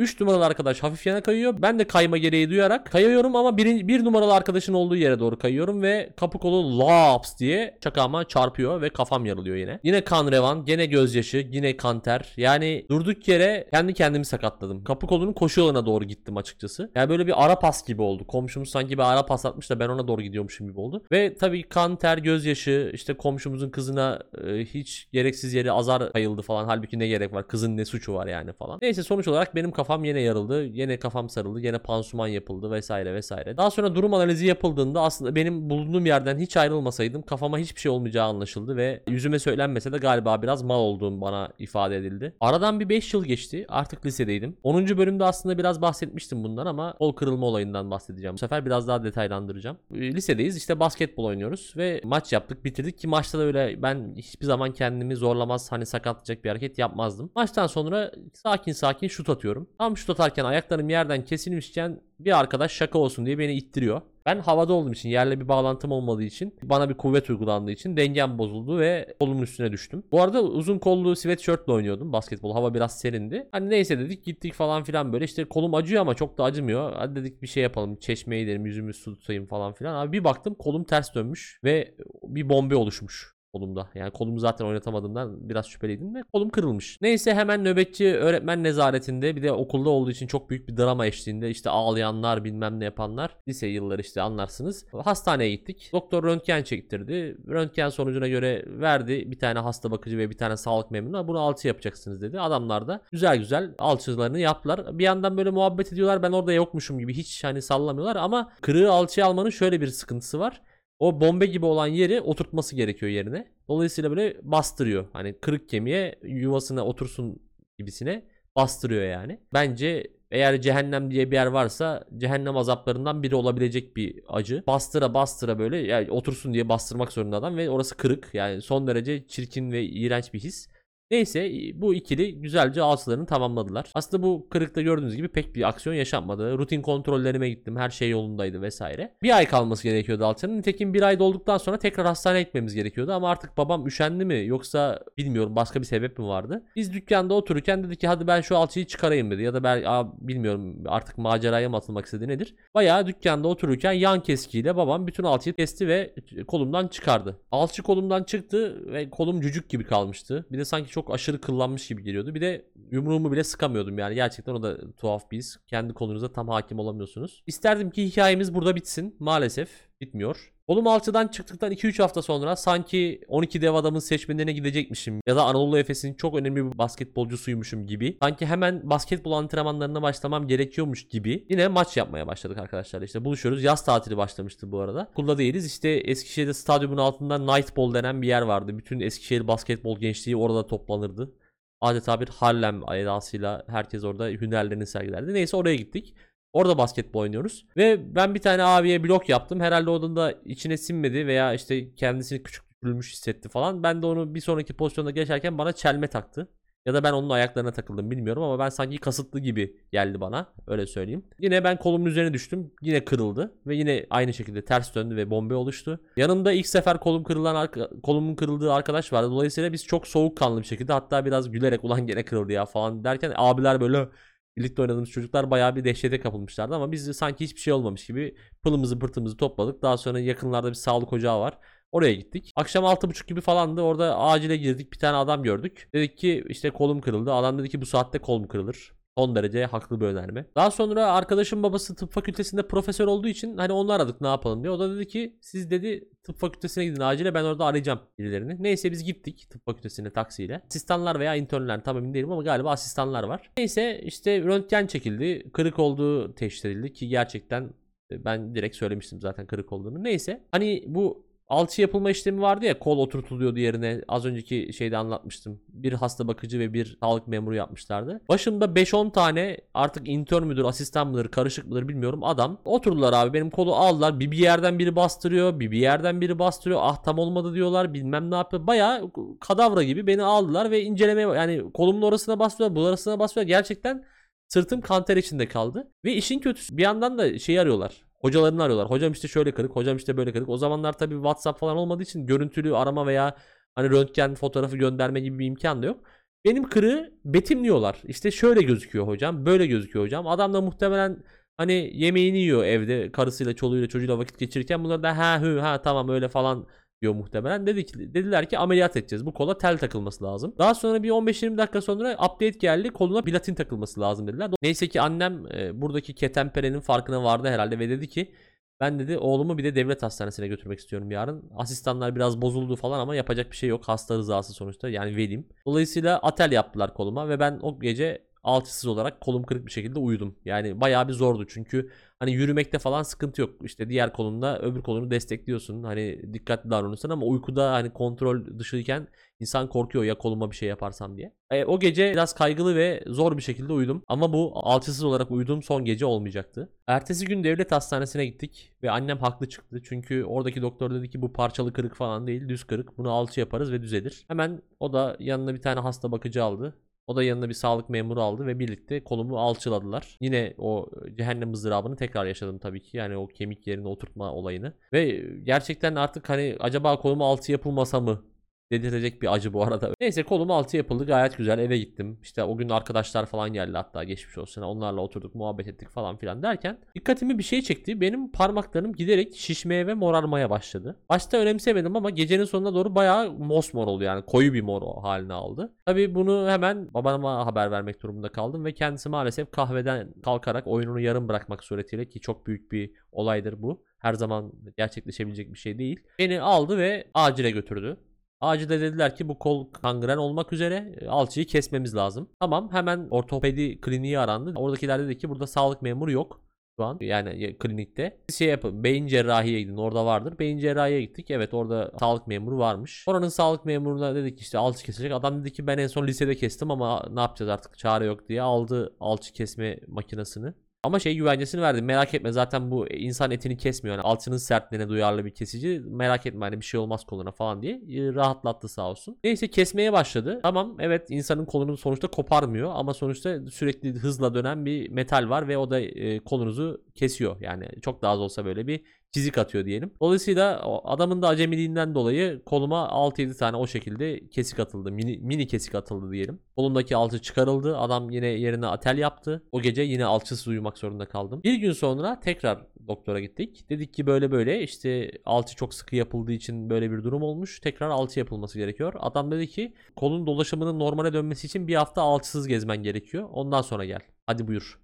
3 0.00 0.20
numaralı 0.20 0.44
arkadaş 0.44 0.82
hafif 0.82 1.06
yana 1.06 1.20
kayıyor. 1.20 1.54
Ben 1.62 1.78
de 1.78 1.84
kayma 1.84 2.18
gereği 2.18 2.50
duyarak 2.50 2.92
kayıyorum 2.92 3.36
ama 3.36 3.56
bir, 3.56 3.88
bir 3.88 4.04
numaralı 4.04 4.34
arkadaşın 4.34 4.74
olduğu 4.74 4.96
yere 4.96 5.18
doğru 5.18 5.38
kayıyorum 5.38 5.82
ve 5.82 6.10
kapı 6.16 6.38
kolu 6.38 6.78
laps 6.78 7.38
diye 7.38 7.78
çakağıma 7.80 8.28
çarpıyor 8.28 8.80
ve 8.80 8.88
kafam 8.88 9.26
yarılıyor 9.26 9.56
yine. 9.56 9.80
Yine 9.84 10.04
kan 10.04 10.32
revan, 10.32 10.64
gene 10.64 10.86
gözyaşı, 10.86 11.48
yine 11.52 11.76
kanter. 11.76 12.32
Yani 12.36 12.86
durduk 12.90 13.28
yere 13.28 13.68
kendi 13.72 13.94
kendimi 13.94 14.24
sakatladım. 14.24 14.84
Kapı 14.84 15.06
kolunun 15.06 15.32
koşu 15.32 15.60
yoluna 15.60 15.86
doğru 15.86 16.04
gittim 16.04 16.36
açıkçası. 16.36 16.90
Yani 16.94 17.08
böyle 17.08 17.26
bir 17.26 17.44
ara 17.44 17.58
pas 17.58 17.86
gibi 17.86 18.02
oldu. 18.02 18.26
Komşumuz 18.26 18.70
sanki 18.70 18.98
bir 18.98 19.12
ara 19.12 19.26
pas 19.26 19.46
atmış 19.46 19.70
da 19.70 19.80
ben 19.80 19.88
ona 19.88 20.08
doğru 20.08 20.22
gidiyormuşum 20.22 20.68
gibi 20.68 20.80
oldu. 20.80 21.04
Ve 21.12 21.34
tabii 21.34 21.62
kan, 21.62 21.96
ter, 21.96 22.18
gözyaşı 22.18 22.90
işte 22.94 23.14
komşumuzun 23.14 23.70
kızına 23.70 24.22
e, 24.46 24.64
hiç 24.64 25.08
gereksiz 25.12 25.54
yere 25.54 25.72
azar 25.72 26.12
kayıldı 26.12 26.42
falan. 26.42 26.64
Halbuki 26.64 26.98
ne 26.98 27.08
gerek 27.08 27.32
var? 27.32 27.48
Kızın 27.48 27.76
ne 27.76 27.84
suçu 27.84 28.14
var 28.14 28.26
yani 28.26 28.52
falan. 28.52 28.78
Neyse 28.82 29.02
sonuç 29.02 29.28
olarak 29.28 29.54
benim 29.54 29.70
kafam 29.70 29.89
yine 29.98 30.20
yarıldı. 30.20 30.64
Yine 30.64 30.98
kafam 30.98 31.28
sarıldı. 31.28 31.60
Yine 31.60 31.78
pansuman 31.78 32.28
yapıldı 32.28 32.70
vesaire 32.70 33.14
vesaire. 33.14 33.56
Daha 33.56 33.70
sonra 33.70 33.94
durum 33.94 34.14
analizi 34.14 34.46
yapıldığında 34.46 35.00
aslında 35.02 35.34
benim 35.34 35.70
bulunduğum 35.70 36.06
yerden 36.06 36.38
hiç 36.38 36.56
ayrılmasaydım 36.56 37.22
kafama 37.22 37.58
hiçbir 37.58 37.80
şey 37.80 37.90
olmayacağı 37.92 38.26
anlaşıldı 38.26 38.76
ve 38.76 39.02
yüzüme 39.08 39.38
söylenmese 39.38 39.92
de 39.92 39.98
galiba 39.98 40.42
biraz 40.42 40.62
mal 40.62 40.78
olduğum 40.80 41.20
bana 41.20 41.48
ifade 41.58 41.96
edildi. 41.96 42.34
Aradan 42.40 42.80
bir 42.80 42.88
5 42.88 43.14
yıl 43.14 43.24
geçti. 43.24 43.66
Artık 43.68 44.06
lisedeydim. 44.06 44.56
10. 44.62 44.88
bölümde 44.88 45.24
aslında 45.24 45.58
biraz 45.58 45.82
bahsetmiştim 45.82 46.44
bundan 46.44 46.66
ama 46.66 46.94
kol 46.98 47.12
kırılma 47.12 47.46
olayından 47.46 47.90
bahsedeceğim. 47.90 48.34
Bu 48.34 48.38
sefer 48.38 48.66
biraz 48.66 48.88
daha 48.88 49.04
detaylandıracağım. 49.04 49.76
Ee, 49.94 50.12
Lisedeyiz. 50.12 50.56
işte 50.56 50.80
basketbol 50.80 51.24
oynuyoruz 51.24 51.72
ve 51.76 52.00
maç 52.04 52.32
yaptık, 52.32 52.64
bitirdik 52.64 52.98
ki 52.98 53.08
maçta 53.08 53.38
da 53.38 53.42
öyle 53.42 53.82
ben 53.82 54.14
hiçbir 54.16 54.46
zaman 54.46 54.72
kendimi 54.72 55.16
zorlamaz 55.16 55.72
hani 55.72 55.86
sakatlayacak 55.86 56.44
bir 56.44 56.48
hareket 56.48 56.78
yapmazdım. 56.78 57.30
Maçtan 57.36 57.66
sonra 57.66 58.12
sakin 58.34 58.72
sakin 58.72 59.08
şut 59.08 59.28
atıyorum. 59.28 59.68
Tam 59.80 59.96
şut 59.96 60.10
atarken 60.10 60.44
ayaklarım 60.44 60.88
yerden 60.88 61.24
kesilmişken 61.24 62.00
bir 62.18 62.38
arkadaş 62.38 62.72
şaka 62.72 62.98
olsun 62.98 63.26
diye 63.26 63.38
beni 63.38 63.54
ittiriyor. 63.54 64.00
Ben 64.26 64.38
havada 64.38 64.72
olduğum 64.72 64.92
için 64.92 65.08
yerle 65.08 65.40
bir 65.40 65.48
bağlantım 65.48 65.92
olmadığı 65.92 66.22
için 66.22 66.54
bana 66.62 66.88
bir 66.88 66.94
kuvvet 66.94 67.30
uygulandığı 67.30 67.70
için 67.70 67.96
dengem 67.96 68.38
bozuldu 68.38 68.78
ve 68.78 69.14
kolumun 69.20 69.42
üstüne 69.42 69.72
düştüm. 69.72 70.02
Bu 70.12 70.22
arada 70.22 70.42
uzun 70.42 70.78
kollu 70.78 71.16
sweatshirtle 71.16 71.72
oynuyordum 71.72 72.12
basketbol. 72.12 72.52
Hava 72.52 72.74
biraz 72.74 73.00
serindi. 73.00 73.48
Hani 73.52 73.70
neyse 73.70 73.98
dedik 73.98 74.24
gittik 74.24 74.54
falan 74.54 74.84
filan 74.84 75.12
böyle 75.12 75.24
işte 75.24 75.44
kolum 75.44 75.74
acıyor 75.74 76.00
ama 76.00 76.14
çok 76.14 76.38
da 76.38 76.44
acımıyor. 76.44 76.92
Hadi 76.92 77.16
dedik 77.16 77.42
bir 77.42 77.46
şey 77.46 77.62
yapalım. 77.62 77.96
Çeşmeye 77.96 78.42
gidelim 78.42 78.66
yüzümü 78.66 78.94
su 78.94 79.18
tutayım 79.18 79.46
falan 79.46 79.72
filan. 79.72 79.94
Abi 79.94 80.12
bir 80.12 80.24
baktım 80.24 80.54
kolum 80.54 80.84
ters 80.84 81.14
dönmüş 81.14 81.60
ve 81.64 81.94
bir 82.22 82.48
bombe 82.48 82.76
oluşmuş 82.76 83.39
kolumda. 83.52 83.88
Yani 83.94 84.10
kolumu 84.10 84.38
zaten 84.38 84.64
oynatamadığımdan 84.64 85.48
biraz 85.48 85.66
şüpheliydim 85.66 86.14
ve 86.14 86.22
kolum 86.32 86.50
kırılmış. 86.50 86.98
Neyse 87.00 87.34
hemen 87.34 87.64
nöbetçi 87.64 88.14
öğretmen 88.16 88.64
nezaretinde 88.64 89.36
bir 89.36 89.42
de 89.42 89.52
okulda 89.52 89.90
olduğu 89.90 90.10
için 90.10 90.26
çok 90.26 90.50
büyük 90.50 90.68
bir 90.68 90.76
drama 90.76 91.06
eşliğinde 91.06 91.50
işte 91.50 91.70
ağlayanlar 91.70 92.44
bilmem 92.44 92.80
ne 92.80 92.84
yapanlar 92.84 93.36
lise 93.48 93.66
yılları 93.66 94.00
işte 94.00 94.22
anlarsınız. 94.22 94.86
Hastaneye 95.04 95.50
gittik. 95.50 95.90
Doktor 95.92 96.24
röntgen 96.24 96.62
çektirdi. 96.62 97.36
Röntgen 97.48 97.88
sonucuna 97.88 98.28
göre 98.28 98.64
verdi 98.66 99.30
bir 99.30 99.38
tane 99.38 99.58
hasta 99.58 99.90
bakıcı 99.90 100.18
ve 100.18 100.30
bir 100.30 100.38
tane 100.38 100.56
sağlık 100.56 100.90
memuru. 100.90 101.28
Bunu 101.28 101.40
alçı 101.40 101.68
yapacaksınız 101.68 102.22
dedi. 102.22 102.40
Adamlar 102.40 102.88
da 102.88 103.00
güzel 103.12 103.36
güzel 103.36 103.74
alçılarını 103.78 104.38
yaptılar. 104.38 104.98
Bir 104.98 105.04
yandan 105.04 105.36
böyle 105.36 105.50
muhabbet 105.50 105.92
ediyorlar. 105.92 106.22
Ben 106.22 106.32
orada 106.32 106.52
yokmuşum 106.52 106.98
gibi 106.98 107.14
hiç 107.14 107.44
hani 107.44 107.62
sallamıyorlar 107.62 108.16
ama 108.16 108.52
kırığı 108.60 108.92
alçıya 108.92 109.26
almanın 109.26 109.50
şöyle 109.50 109.80
bir 109.80 109.86
sıkıntısı 109.86 110.38
var. 110.38 110.60
O 111.00 111.20
bombe 111.20 111.46
gibi 111.46 111.66
olan 111.66 111.86
yeri 111.86 112.20
oturtması 112.20 112.76
gerekiyor 112.76 113.12
yerine. 113.12 113.48
Dolayısıyla 113.68 114.10
böyle 114.10 114.36
bastırıyor. 114.42 115.06
Hani 115.12 115.40
kırık 115.40 115.68
kemiğe 115.68 116.18
yuvasına 116.22 116.84
otursun 116.84 117.42
gibisine 117.78 118.24
bastırıyor 118.56 119.02
yani. 119.02 119.40
Bence 119.52 120.12
eğer 120.30 120.60
cehennem 120.60 121.10
diye 121.10 121.30
bir 121.30 121.36
yer 121.36 121.46
varsa 121.46 122.04
cehennem 122.16 122.56
azaplarından 122.56 123.22
biri 123.22 123.34
olabilecek 123.34 123.96
bir 123.96 124.22
acı. 124.28 124.64
Bastıra 124.66 125.14
bastıra 125.14 125.58
böyle 125.58 125.76
yani 125.78 126.10
otursun 126.10 126.54
diye 126.54 126.68
bastırmak 126.68 127.12
zorunda 127.12 127.36
adam 127.36 127.56
ve 127.56 127.70
orası 127.70 127.96
kırık. 127.96 128.30
Yani 128.32 128.62
son 128.62 128.86
derece 128.86 129.26
çirkin 129.26 129.72
ve 129.72 129.84
iğrenç 129.84 130.34
bir 130.34 130.40
his. 130.40 130.68
Neyse 131.10 131.50
bu 131.74 131.94
ikili 131.94 132.40
güzelce 132.40 132.82
alçılarını 132.82 133.26
tamamladılar. 133.26 133.90
Aslında 133.94 134.22
bu 134.22 134.48
kırıkta 134.50 134.82
gördüğünüz 134.82 135.16
gibi 135.16 135.28
pek 135.28 135.54
bir 135.56 135.68
aksiyon 135.68 135.94
yaşanmadı. 135.96 136.58
Rutin 136.58 136.82
kontrollerime 136.82 137.48
gittim. 137.48 137.76
Her 137.76 137.90
şey 137.90 138.10
yolundaydı 138.10 138.62
vesaire. 138.62 139.14
Bir 139.22 139.36
ay 139.36 139.46
kalması 139.46 139.82
gerekiyordu 139.82 140.24
alçının. 140.24 140.58
Nitekim 140.58 140.94
bir 140.94 141.02
ay 141.02 141.18
dolduktan 141.18 141.58
sonra 141.58 141.78
tekrar 141.78 142.06
hastaneye 142.06 142.42
gitmemiz 142.42 142.74
gerekiyordu. 142.74 143.12
Ama 143.12 143.30
artık 143.30 143.56
babam 143.56 143.86
üşendi 143.86 144.24
mi 144.24 144.44
yoksa 144.46 145.00
bilmiyorum 145.18 145.56
başka 145.56 145.80
bir 145.80 145.86
sebep 145.86 146.18
mi 146.18 146.26
vardı. 146.26 146.64
Biz 146.76 146.92
dükkanda 146.92 147.34
otururken 147.34 147.84
dedi 147.84 147.96
ki 147.96 148.06
hadi 148.06 148.26
ben 148.26 148.40
şu 148.40 148.56
alçıyı 148.56 148.86
çıkarayım 148.86 149.30
dedi. 149.30 149.42
Ya 149.42 149.54
da 149.54 149.62
ben 149.64 149.82
aa, 149.86 150.12
bilmiyorum 150.28 150.76
artık 150.86 151.18
maceraya 151.18 151.68
mı 151.68 151.76
atılmak 151.76 152.04
istedi 152.04 152.28
nedir. 152.28 152.54
Bayağı 152.74 153.06
dükkanda 153.06 153.48
otururken 153.48 153.92
yan 153.92 154.20
keskiyle 154.20 154.76
babam 154.76 155.06
bütün 155.06 155.24
alçıyı 155.24 155.54
kesti 155.54 155.88
ve 155.88 156.14
kolumdan 156.46 156.88
çıkardı. 156.88 157.40
Alçı 157.52 157.82
kolumdan 157.82 158.24
çıktı 158.24 158.86
ve 158.92 159.10
kolum 159.10 159.40
cücük 159.40 159.68
gibi 159.70 159.84
kalmıştı. 159.84 160.46
Bir 160.52 160.58
de 160.58 160.64
sanki 160.64 160.90
çok 160.90 160.99
aşırı 161.08 161.40
kıllanmış 161.40 161.88
gibi 161.88 162.02
geliyordu. 162.02 162.34
Bir 162.34 162.40
de 162.40 162.64
yumruğumu 162.90 163.32
bile 163.32 163.44
sıkamıyordum 163.44 163.98
yani. 163.98 164.14
Gerçekten 164.14 164.52
o 164.52 164.62
da 164.62 164.94
tuhaf 164.94 165.30
bir 165.30 165.38
his. 165.38 165.56
Kendi 165.66 165.94
konunuza 165.94 166.32
tam 166.32 166.48
hakim 166.48 166.78
olamıyorsunuz. 166.78 167.42
İsterdim 167.46 167.90
ki 167.90 168.04
hikayemiz 168.04 168.54
burada 168.54 168.76
bitsin. 168.76 169.16
Maalesef 169.18 169.89
bitmiyor. 170.00 170.52
Kolum 170.68 170.86
alçıdan 170.86 171.28
çıktıktan 171.28 171.72
2-3 171.72 172.02
hafta 172.02 172.22
sonra 172.22 172.56
sanki 172.56 173.20
12 173.28 173.62
dev 173.62 173.74
adamın 173.74 173.98
seçmenlerine 173.98 174.52
gidecekmişim 174.52 175.20
ya 175.26 175.36
da 175.36 175.44
Anadolu 175.44 175.78
Efes'in 175.78 176.14
çok 176.14 176.34
önemli 176.34 176.66
bir 176.66 176.78
basketbolcusuymuşum 176.78 177.86
gibi. 177.86 178.16
Sanki 178.22 178.46
hemen 178.46 178.90
basketbol 178.90 179.32
antrenmanlarına 179.32 180.02
başlamam 180.02 180.48
gerekiyormuş 180.48 181.08
gibi. 181.08 181.46
Yine 181.48 181.68
maç 181.68 181.96
yapmaya 181.96 182.26
başladık 182.26 182.58
arkadaşlar. 182.58 183.02
İşte 183.02 183.24
buluşuyoruz. 183.24 183.62
Yaz 183.62 183.84
tatili 183.84 184.16
başlamıştı 184.16 184.72
bu 184.72 184.80
arada. 184.80 185.08
Okulda 185.12 185.38
değiliz. 185.38 185.66
İşte 185.66 185.88
Eskişehir'de 185.88 186.54
stadyumun 186.54 186.96
altında 186.96 187.38
Night 187.38 187.76
Ball 187.76 187.94
denen 187.94 188.22
bir 188.22 188.28
yer 188.28 188.42
vardı. 188.42 188.78
Bütün 188.78 189.00
Eskişehir 189.00 189.48
basketbol 189.48 189.98
gençliği 189.98 190.36
orada 190.36 190.66
toplanırdı. 190.66 191.32
Adeta 191.80 192.20
bir 192.20 192.28
Harlem 192.28 192.92
edasıyla 192.92 193.64
herkes 193.66 194.04
orada 194.04 194.28
hünerlerini 194.28 194.86
sergilerdi. 194.86 195.34
Neyse 195.34 195.56
oraya 195.56 195.76
gittik. 195.76 196.14
Orada 196.52 196.78
basketbol 196.78 197.20
oynuyoruz. 197.20 197.66
Ve 197.76 198.14
ben 198.14 198.34
bir 198.34 198.40
tane 198.40 198.62
abiye 198.62 199.04
blok 199.04 199.28
yaptım. 199.28 199.60
Herhalde 199.60 199.90
o 199.90 200.16
da 200.16 200.34
içine 200.44 200.76
sinmedi 200.76 201.26
veya 201.26 201.54
işte 201.54 201.94
kendisini 201.94 202.42
küçük 202.42 202.64
düşürülmüş 202.82 203.12
hissetti 203.12 203.48
falan. 203.48 203.82
Ben 203.82 204.02
de 204.02 204.06
onu 204.06 204.34
bir 204.34 204.40
sonraki 204.40 204.72
pozisyonda 204.72 205.10
geçerken 205.10 205.58
bana 205.58 205.72
çelme 205.72 206.06
taktı. 206.06 206.48
Ya 206.86 206.94
da 206.94 207.02
ben 207.02 207.12
onun 207.12 207.30
ayaklarına 207.30 207.72
takıldım 207.72 208.10
bilmiyorum 208.10 208.42
ama 208.42 208.58
ben 208.58 208.68
sanki 208.68 208.98
kasıtlı 208.98 209.40
gibi 209.40 209.76
geldi 209.92 210.20
bana. 210.20 210.52
Öyle 210.66 210.86
söyleyeyim. 210.86 211.24
Yine 211.40 211.64
ben 211.64 211.76
kolumun 211.76 212.06
üzerine 212.06 212.32
düştüm. 212.32 212.72
Yine 212.82 213.04
kırıldı. 213.04 213.54
Ve 213.66 213.76
yine 213.76 214.06
aynı 214.10 214.34
şekilde 214.34 214.64
ters 214.64 214.94
döndü 214.94 215.16
ve 215.16 215.30
bombe 215.30 215.54
oluştu. 215.54 216.00
Yanımda 216.16 216.52
ilk 216.52 216.66
sefer 216.66 217.00
kolum 217.00 217.24
kırılan 217.24 217.68
kolumun 218.02 218.34
kırıldığı 218.34 218.72
arkadaş 218.72 219.12
vardı. 219.12 219.30
Dolayısıyla 219.30 219.72
biz 219.72 219.86
çok 219.86 220.06
soğukkanlı 220.06 220.60
bir 220.60 220.66
şekilde 220.66 220.92
hatta 220.92 221.24
biraz 221.24 221.50
gülerek 221.50 221.84
ulan 221.84 222.06
gene 222.06 222.24
kırıldı 222.24 222.52
ya 222.52 222.66
falan 222.66 223.04
derken 223.04 223.32
abiler 223.36 223.80
böyle 223.80 224.08
birlikte 224.56 224.82
oynadığımız 224.82 225.10
çocuklar 225.10 225.50
bayağı 225.50 225.76
bir 225.76 225.84
dehşete 225.84 226.20
kapılmışlardı 226.20 226.74
ama 226.74 226.92
biz 226.92 227.16
sanki 227.16 227.44
hiçbir 227.44 227.60
şey 227.60 227.72
olmamış 227.72 228.06
gibi 228.06 228.36
pılımızı 228.62 228.98
pırtımızı 228.98 229.36
topladık. 229.36 229.82
Daha 229.82 229.96
sonra 229.96 230.20
yakınlarda 230.20 230.68
bir 230.68 230.74
sağlık 230.74 231.12
ocağı 231.12 231.40
var. 231.40 231.58
Oraya 231.92 232.14
gittik. 232.14 232.52
Akşam 232.56 232.84
6.30 232.84 233.26
gibi 233.26 233.40
falandı. 233.40 233.82
Orada 233.82 234.18
acile 234.18 234.56
girdik. 234.56 234.92
Bir 234.92 234.98
tane 234.98 235.16
adam 235.16 235.42
gördük. 235.42 235.88
Dedik 235.94 236.18
ki 236.18 236.44
işte 236.48 236.70
kolum 236.70 237.00
kırıldı. 237.00 237.32
Adam 237.32 237.58
dedi 237.58 237.68
ki 237.68 237.80
bu 237.80 237.86
saatte 237.86 238.18
kolum 238.18 238.48
kırılır. 238.48 238.99
Son 239.20 239.34
derece 239.34 239.64
haklı 239.64 240.00
bir 240.00 240.06
önerme. 240.06 240.46
Daha 240.56 240.70
sonra 240.70 241.12
arkadaşım 241.12 241.62
babası 241.62 241.94
tıp 241.94 242.12
fakültesinde 242.12 242.68
profesör 242.68 243.06
olduğu 243.06 243.28
için 243.28 243.56
hani 243.56 243.72
onu 243.72 243.92
aradık 243.92 244.20
ne 244.20 244.28
yapalım 244.28 244.62
diye. 244.62 244.70
O 244.70 244.78
da 244.78 244.96
dedi 244.96 245.08
ki 245.08 245.38
siz 245.40 245.70
dedi 245.70 246.08
tıp 246.22 246.38
fakültesine 246.38 246.84
gidin 246.84 247.00
acile 247.00 247.34
ben 247.34 247.44
orada 247.44 247.64
arayacağım 247.64 248.00
birilerini. 248.18 248.62
Neyse 248.62 248.90
biz 248.90 249.04
gittik 249.04 249.46
tıp 249.50 249.64
fakültesine 249.64 250.12
taksiyle. 250.12 250.62
Asistanlar 250.66 251.20
veya 251.20 251.34
internler 251.34 251.84
tam 251.84 251.96
emin 251.96 252.14
değilim 252.14 252.32
ama 252.32 252.42
galiba 252.42 252.70
asistanlar 252.70 253.24
var. 253.24 253.50
Neyse 253.58 254.00
işte 254.04 254.40
röntgen 254.40 254.86
çekildi. 254.86 255.50
Kırık 255.52 255.78
olduğu 255.78 256.34
teşhis 256.34 256.64
edildi 256.64 256.92
ki 256.92 257.08
gerçekten 257.08 257.70
e, 258.12 258.24
ben 258.24 258.54
direkt 258.54 258.76
söylemiştim 258.76 259.20
zaten 259.20 259.46
kırık 259.46 259.72
olduğunu. 259.72 260.04
Neyse 260.04 260.44
hani 260.52 260.84
bu 260.86 261.29
alçı 261.50 261.82
yapılma 261.82 262.10
işlemi 262.10 262.40
vardı 262.40 262.64
ya 262.64 262.78
kol 262.78 262.98
oturtuluyordu 262.98 263.58
yerine 263.58 264.02
az 264.08 264.24
önceki 264.24 264.72
şeyde 264.72 264.96
anlatmıştım. 264.96 265.60
Bir 265.68 265.92
hasta 265.92 266.28
bakıcı 266.28 266.58
ve 266.58 266.72
bir 266.72 266.96
sağlık 267.00 267.28
memuru 267.28 267.54
yapmışlardı. 267.54 268.20
Başımda 268.28 268.64
5-10 268.64 269.12
tane 269.12 269.56
artık 269.74 270.08
intern 270.08 270.42
müdür, 270.42 270.64
asistan 270.64 271.08
mıdır, 271.08 271.28
karışık 271.28 271.66
mıdır 271.66 271.88
bilmiyorum 271.88 272.24
adam. 272.24 272.60
Oturdular 272.64 273.12
abi 273.12 273.32
benim 273.32 273.50
kolu 273.50 273.74
aldılar. 273.74 274.20
Bir 274.20 274.30
bir 274.30 274.38
yerden 274.38 274.78
biri 274.78 274.96
bastırıyor, 274.96 275.60
bir 275.60 275.70
bir 275.70 275.78
yerden 275.78 276.20
biri 276.20 276.38
bastırıyor. 276.38 276.80
Ah 276.82 277.02
tam 277.02 277.18
olmadı 277.18 277.54
diyorlar 277.54 277.94
bilmem 277.94 278.30
ne 278.30 278.34
yapıyor. 278.34 278.66
Baya 278.66 279.02
kadavra 279.40 279.82
gibi 279.82 280.06
beni 280.06 280.22
aldılar 280.22 280.70
ve 280.70 280.82
incelemeye 280.82 281.28
yani 281.28 281.72
kolumun 281.72 282.02
orasına 282.02 282.38
basıyor, 282.38 282.74
bu 282.74 282.84
orasına 282.84 283.18
basıyor. 283.18 283.46
Gerçekten 283.46 284.04
sırtım 284.48 284.80
kanter 284.80 285.16
içinde 285.16 285.48
kaldı. 285.48 285.92
Ve 286.04 286.12
işin 286.12 286.38
kötüsü 286.38 286.76
bir 286.76 286.82
yandan 286.82 287.18
da 287.18 287.38
şeyi 287.38 287.60
arıyorlar. 287.60 288.09
Hocalarını 288.20 288.62
arıyorlar. 288.62 288.90
Hocam 288.90 289.12
işte 289.12 289.28
şöyle 289.28 289.54
kırık, 289.54 289.76
hocam 289.76 289.96
işte 289.96 290.16
böyle 290.16 290.32
kırık. 290.32 290.48
O 290.48 290.56
zamanlar 290.56 290.92
tabii 290.92 291.14
WhatsApp 291.14 291.60
falan 291.60 291.76
olmadığı 291.76 292.02
için 292.02 292.26
görüntülü 292.26 292.76
arama 292.76 293.06
veya 293.06 293.36
hani 293.74 293.90
röntgen 293.90 294.34
fotoğrafı 294.34 294.76
gönderme 294.76 295.20
gibi 295.20 295.38
bir 295.38 295.46
imkan 295.46 295.82
da 295.82 295.86
yok. 295.86 296.00
Benim 296.44 296.68
kırığı 296.68 297.12
betimliyorlar. 297.24 297.96
İşte 298.04 298.30
şöyle 298.30 298.62
gözüküyor 298.62 299.06
hocam, 299.06 299.46
böyle 299.46 299.66
gözüküyor 299.66 300.04
hocam. 300.04 300.26
Adam 300.26 300.54
da 300.54 300.60
muhtemelen 300.60 301.22
hani 301.56 301.90
yemeğini 301.94 302.38
yiyor 302.38 302.64
evde 302.64 303.12
karısıyla, 303.12 303.56
çoluğuyla, 303.56 303.88
çocuğuyla 303.88 304.18
vakit 304.18 304.38
geçirirken 304.38 304.84
bunlar 304.84 305.02
da 305.02 305.18
ha 305.18 305.40
hı 305.40 305.60
ha 305.60 305.82
tamam 305.82 306.08
öyle 306.08 306.28
falan 306.28 306.66
diyor 307.02 307.14
muhtemelen. 307.14 307.66
Dedik, 307.66 307.94
dediler 307.94 308.48
ki 308.48 308.58
ameliyat 308.58 308.96
edeceğiz. 308.96 309.26
Bu 309.26 309.34
kola 309.34 309.58
tel 309.58 309.78
takılması 309.78 310.24
lazım. 310.24 310.54
Daha 310.58 310.74
sonra 310.74 311.02
bir 311.02 311.10
15-20 311.10 311.58
dakika 311.58 311.80
sonra 311.80 312.14
update 312.14 312.58
geldi. 312.58 312.90
Koluna 312.90 313.22
platin 313.22 313.54
takılması 313.54 314.00
lazım 314.00 314.26
dediler. 314.26 314.50
Neyse 314.62 314.88
ki 314.88 315.00
annem 315.00 315.46
e, 315.54 315.80
buradaki 315.80 316.14
ketemperenin 316.14 316.80
farkına 316.80 317.24
vardı 317.24 317.48
herhalde 317.48 317.78
ve 317.78 317.88
dedi 317.88 318.08
ki 318.08 318.34
ben 318.80 318.98
dedi 318.98 319.18
oğlumu 319.18 319.58
bir 319.58 319.64
de 319.64 319.74
devlet 319.74 320.02
hastanesine 320.02 320.48
götürmek 320.48 320.78
istiyorum 320.78 321.10
yarın. 321.10 321.50
Asistanlar 321.56 322.16
biraz 322.16 322.42
bozuldu 322.42 322.76
falan 322.76 322.98
ama 322.98 323.14
yapacak 323.16 323.50
bir 323.50 323.56
şey 323.56 323.68
yok. 323.68 323.84
Hasta 323.84 324.16
rızası 324.16 324.52
sonuçta 324.52 324.88
yani 324.88 325.16
velim. 325.16 325.48
Dolayısıyla 325.66 326.18
atel 326.18 326.52
yaptılar 326.52 326.94
koluma 326.94 327.28
ve 327.28 327.40
ben 327.40 327.58
o 327.62 327.80
gece 327.80 328.29
alçısız 328.42 328.86
olarak 328.86 329.20
kolum 329.20 329.42
kırık 329.42 329.66
bir 329.66 329.70
şekilde 329.70 329.98
uyudum. 329.98 330.36
Yani 330.44 330.80
bayağı 330.80 331.08
bir 331.08 331.12
zordu 331.12 331.46
çünkü 331.46 331.90
hani 332.18 332.32
yürümekte 332.32 332.78
falan 332.78 333.02
sıkıntı 333.02 333.40
yok. 333.40 333.50
İşte 333.62 333.88
diğer 333.88 334.12
kolunda 334.12 334.58
öbür 334.60 334.82
kolunu 334.82 335.10
destekliyorsun. 335.10 335.82
Hani 335.82 336.34
dikkatli 336.34 336.70
davranıyorsun 336.70 337.10
ama 337.10 337.26
uykuda 337.26 337.72
hani 337.72 337.92
kontrol 337.92 338.58
dışıyken 338.58 339.08
insan 339.40 339.68
korkuyor 339.68 340.04
ya 340.04 340.18
koluma 340.18 340.50
bir 340.50 340.56
şey 340.56 340.68
yaparsam 340.68 341.16
diye. 341.16 341.34
E, 341.50 341.64
o 341.64 341.80
gece 341.80 342.12
biraz 342.12 342.34
kaygılı 342.34 342.76
ve 342.76 343.04
zor 343.06 343.36
bir 343.36 343.42
şekilde 343.42 343.72
uyudum. 343.72 344.02
Ama 344.08 344.32
bu 344.32 344.52
alçısız 344.54 345.04
olarak 345.04 345.30
uyuduğum 345.30 345.62
son 345.62 345.84
gece 345.84 346.06
olmayacaktı. 346.06 346.72
Ertesi 346.86 347.26
gün 347.26 347.44
devlet 347.44 347.72
hastanesine 347.72 348.26
gittik 348.26 348.72
ve 348.82 348.90
annem 348.90 349.18
haklı 349.18 349.48
çıktı. 349.48 349.82
Çünkü 349.84 350.24
oradaki 350.24 350.62
doktor 350.62 350.94
dedi 350.94 351.10
ki 351.10 351.22
bu 351.22 351.32
parçalı 351.32 351.72
kırık 351.72 351.94
falan 351.94 352.26
değil 352.26 352.48
düz 352.48 352.64
kırık. 352.64 352.98
Bunu 352.98 353.10
alçı 353.10 353.40
yaparız 353.40 353.72
ve 353.72 353.82
düzelir. 353.82 354.24
Hemen 354.28 354.62
o 354.80 354.92
da 354.92 355.16
yanına 355.20 355.54
bir 355.54 355.62
tane 355.62 355.80
hasta 355.80 356.12
bakıcı 356.12 356.44
aldı. 356.44 356.76
O 357.10 357.16
da 357.16 357.22
yanına 357.22 357.48
bir 357.48 357.54
sağlık 357.54 357.88
memuru 357.88 358.22
aldı 358.22 358.46
ve 358.46 358.58
birlikte 358.58 359.04
kolumu 359.04 359.38
alçıladılar. 359.38 360.16
Yine 360.20 360.54
o 360.58 360.90
cehennem 361.16 361.52
ızdırabını 361.52 361.96
tekrar 361.96 362.26
yaşadım 362.26 362.58
tabii 362.58 362.82
ki. 362.82 362.96
Yani 362.96 363.16
o 363.16 363.26
kemik 363.26 363.66
yerine 363.66 363.88
oturtma 363.88 364.32
olayını. 364.32 364.72
Ve 364.92 365.24
gerçekten 365.42 365.94
artık 365.94 366.28
hani 366.28 366.56
acaba 366.60 366.98
kolumu 366.98 367.24
alçı 367.24 367.52
yapılmasa 367.52 368.00
mı 368.00 368.24
dedirtecek 368.70 369.22
bir 369.22 369.32
acı 369.32 369.52
bu 369.52 369.64
arada. 369.64 369.94
Neyse 370.00 370.22
kolum 370.22 370.50
altı 370.50 370.76
yapıldı 370.76 371.06
gayet 371.06 371.36
güzel 371.36 371.58
eve 371.58 371.78
gittim. 371.78 372.18
İşte 372.22 372.44
o 372.44 372.56
gün 372.56 372.68
arkadaşlar 372.68 373.26
falan 373.26 373.52
geldi 373.52 373.76
hatta 373.76 374.04
geçmiş 374.04 374.38
olsun. 374.38 374.62
Onlarla 374.62 375.00
oturduk 375.00 375.34
muhabbet 375.34 375.68
ettik 375.68 375.88
falan 375.88 376.16
filan 376.16 376.42
derken 376.42 376.78
dikkatimi 376.94 377.38
bir 377.38 377.42
şey 377.42 377.62
çekti. 377.62 378.00
Benim 378.00 378.32
parmaklarım 378.32 378.92
giderek 378.92 379.36
şişmeye 379.36 379.86
ve 379.86 379.94
morarmaya 379.94 380.50
başladı. 380.50 380.96
Başta 381.08 381.36
önemsemedim 381.36 381.96
ama 381.96 382.10
gecenin 382.10 382.44
sonuna 382.44 382.74
doğru 382.74 382.94
bayağı 382.94 383.32
mosmor 383.32 383.86
oldu 383.86 384.04
yani 384.04 384.24
koyu 384.26 384.52
bir 384.52 384.62
mor 384.62 385.02
haline 385.02 385.32
aldı. 385.32 385.72
Tabii 385.86 386.14
bunu 386.14 386.48
hemen 386.48 386.94
babama 386.94 387.46
haber 387.46 387.70
vermek 387.70 388.02
durumunda 388.02 388.28
kaldım 388.28 388.64
ve 388.64 388.74
kendisi 388.74 389.08
maalesef 389.08 389.50
kahveden 389.50 390.14
kalkarak 390.22 390.66
oyununu 390.66 391.00
yarım 391.00 391.28
bırakmak 391.28 391.64
suretiyle 391.64 392.08
ki 392.08 392.20
çok 392.20 392.46
büyük 392.46 392.72
bir 392.72 392.92
olaydır 393.12 393.62
bu. 393.62 393.84
Her 393.98 394.14
zaman 394.14 394.52
gerçekleşebilecek 394.76 395.52
bir 395.52 395.58
şey 395.58 395.78
değil. 395.78 396.00
Beni 396.18 396.40
aldı 396.40 396.78
ve 396.78 397.04
acile 397.14 397.50
götürdü. 397.50 397.96
Acilde 398.40 398.80
dediler 398.80 399.16
ki 399.16 399.28
bu 399.28 399.38
kol 399.38 399.70
kangren 399.72 400.16
olmak 400.16 400.52
üzere 400.52 400.94
e, 401.00 401.06
alçıyı 401.08 401.46
kesmemiz 401.46 401.94
lazım. 401.94 402.28
Tamam 402.40 402.72
hemen 402.72 403.08
ortopedi 403.10 403.80
kliniği 403.80 404.18
arandı. 404.18 404.52
Oradakiler 404.56 405.00
dedi 405.00 405.18
ki 405.18 405.28
burada 405.28 405.46
sağlık 405.46 405.82
memuru 405.82 406.10
yok 406.12 406.40
şu 406.80 406.84
an 406.84 406.98
yani 407.00 407.42
ya- 407.42 407.58
klinikte. 407.58 408.20
Şey 408.38 408.48
yapın 408.48 408.84
beyin 408.84 409.06
cerrahiye 409.06 409.60
gidin 409.62 409.76
orada 409.76 410.06
vardır. 410.06 410.38
Beyin 410.38 410.58
cerrahiye 410.58 411.00
gittik 411.00 411.30
evet 411.30 411.54
orada 411.54 411.92
sağlık 412.00 412.26
memuru 412.26 412.58
varmış. 412.58 413.04
Oranın 413.08 413.28
sağlık 413.28 413.64
memuruna 413.64 414.14
dedik 414.14 414.40
işte 414.40 414.58
alçı 414.58 414.84
kesecek. 414.84 415.12
Adam 415.12 415.40
dedi 415.40 415.52
ki 415.52 415.66
ben 415.66 415.78
en 415.78 415.86
son 415.86 416.06
lisede 416.06 416.34
kestim 416.34 416.70
ama 416.70 417.04
ne 417.12 417.20
yapacağız 417.20 417.48
artık 417.48 417.78
çare 417.78 418.04
yok 418.04 418.28
diye 418.28 418.42
aldı 418.42 418.96
alçı 419.00 419.32
kesme 419.32 419.80
makinesini. 419.88 420.52
Ama 420.82 420.98
şey 420.98 421.16
güvencesini 421.16 421.62
verdim. 421.62 421.84
Merak 421.84 422.14
etme 422.14 422.32
zaten 422.32 422.70
bu 422.70 422.88
insan 422.88 423.30
etini 423.30 423.56
kesmiyor. 423.56 423.96
Yani 423.96 424.04
alçının 424.04 424.36
sertliğine 424.36 424.88
duyarlı 424.88 425.24
bir 425.24 425.30
kesici. 425.30 425.82
Merak 425.86 426.26
etme 426.26 426.44
hani 426.44 426.60
bir 426.60 426.64
şey 426.64 426.80
olmaz 426.80 427.04
koluna 427.04 427.32
falan 427.32 427.62
diye 427.62 427.74
e, 427.74 428.14
rahatlattı 428.14 428.68
sağ 428.68 428.90
olsun. 428.90 429.18
Neyse 429.24 429.48
kesmeye 429.48 429.92
başladı. 429.92 430.40
Tamam 430.42 430.76
evet 430.78 431.06
insanın 431.10 431.44
kolunu 431.44 431.76
sonuçta 431.76 432.08
koparmıyor 432.08 432.70
ama 432.74 432.94
sonuçta 432.94 433.46
sürekli 433.50 433.92
hızla 433.92 434.34
dönen 434.34 434.66
bir 434.66 434.90
metal 434.90 435.28
var 435.28 435.48
ve 435.48 435.58
o 435.58 435.70
da 435.70 435.80
e, 435.80 436.18
kolunuzu 436.18 436.84
kesiyor. 436.94 437.40
Yani 437.40 437.68
çok 437.82 438.02
daha 438.02 438.12
az 438.12 438.20
olsa 438.20 438.44
böyle 438.44 438.66
bir 438.66 438.84
çizik 439.12 439.38
atıyor 439.38 439.64
diyelim. 439.64 439.94
Dolayısıyla 440.00 440.62
adamın 440.84 441.22
da 441.22 441.28
acemiliğinden 441.28 441.94
dolayı 441.94 442.42
koluma 442.44 442.88
6-7 442.88 443.36
tane 443.36 443.56
o 443.56 443.66
şekilde 443.66 444.28
kesik 444.28 444.60
atıldı. 444.60 444.92
Mini, 444.92 445.18
mini 445.18 445.46
kesik 445.46 445.74
atıldı 445.74 446.12
diyelim. 446.12 446.40
Kolumdaki 446.56 446.96
alçı 446.96 447.18
çıkarıldı. 447.18 447.78
Adam 447.78 448.10
yine 448.10 448.26
yerine 448.26 448.66
atel 448.66 448.98
yaptı. 448.98 449.42
O 449.52 449.60
gece 449.60 449.82
yine 449.82 450.04
alçısız 450.04 450.48
uyumak 450.48 450.78
zorunda 450.78 451.06
kaldım. 451.06 451.40
Bir 451.44 451.54
gün 451.54 451.72
sonra 451.72 452.20
tekrar 452.20 452.66
doktora 452.88 453.20
gittik. 453.20 453.70
Dedik 453.70 453.94
ki 453.94 454.06
böyle 454.06 454.30
böyle 454.30 454.62
işte 454.62 455.10
alçı 455.24 455.56
çok 455.56 455.74
sıkı 455.74 455.96
yapıldığı 455.96 456.32
için 456.32 456.70
böyle 456.70 456.90
bir 456.90 457.02
durum 457.04 457.22
olmuş. 457.22 457.60
Tekrar 457.60 457.88
alçı 457.88 458.18
yapılması 458.18 458.58
gerekiyor. 458.58 458.92
Adam 458.98 459.30
dedi 459.30 459.48
ki 459.48 459.74
kolun 459.96 460.26
dolaşımının 460.26 460.78
normale 460.78 461.12
dönmesi 461.12 461.46
için 461.46 461.68
bir 461.68 461.74
hafta 461.74 462.02
alçısız 462.02 462.48
gezmen 462.48 462.82
gerekiyor. 462.82 463.28
Ondan 463.32 463.62
sonra 463.62 463.84
gel. 463.84 464.00
Hadi 464.26 464.48
buyur. 464.48 464.80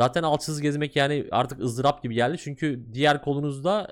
Zaten 0.00 0.22
alçısız 0.22 0.60
gezmek 0.60 0.96
yani 0.96 1.26
artık 1.30 1.60
ızdırap 1.60 2.02
gibi 2.02 2.14
geldi. 2.14 2.38
Çünkü 2.38 2.86
diğer 2.92 3.22
kolunuzda 3.22 3.88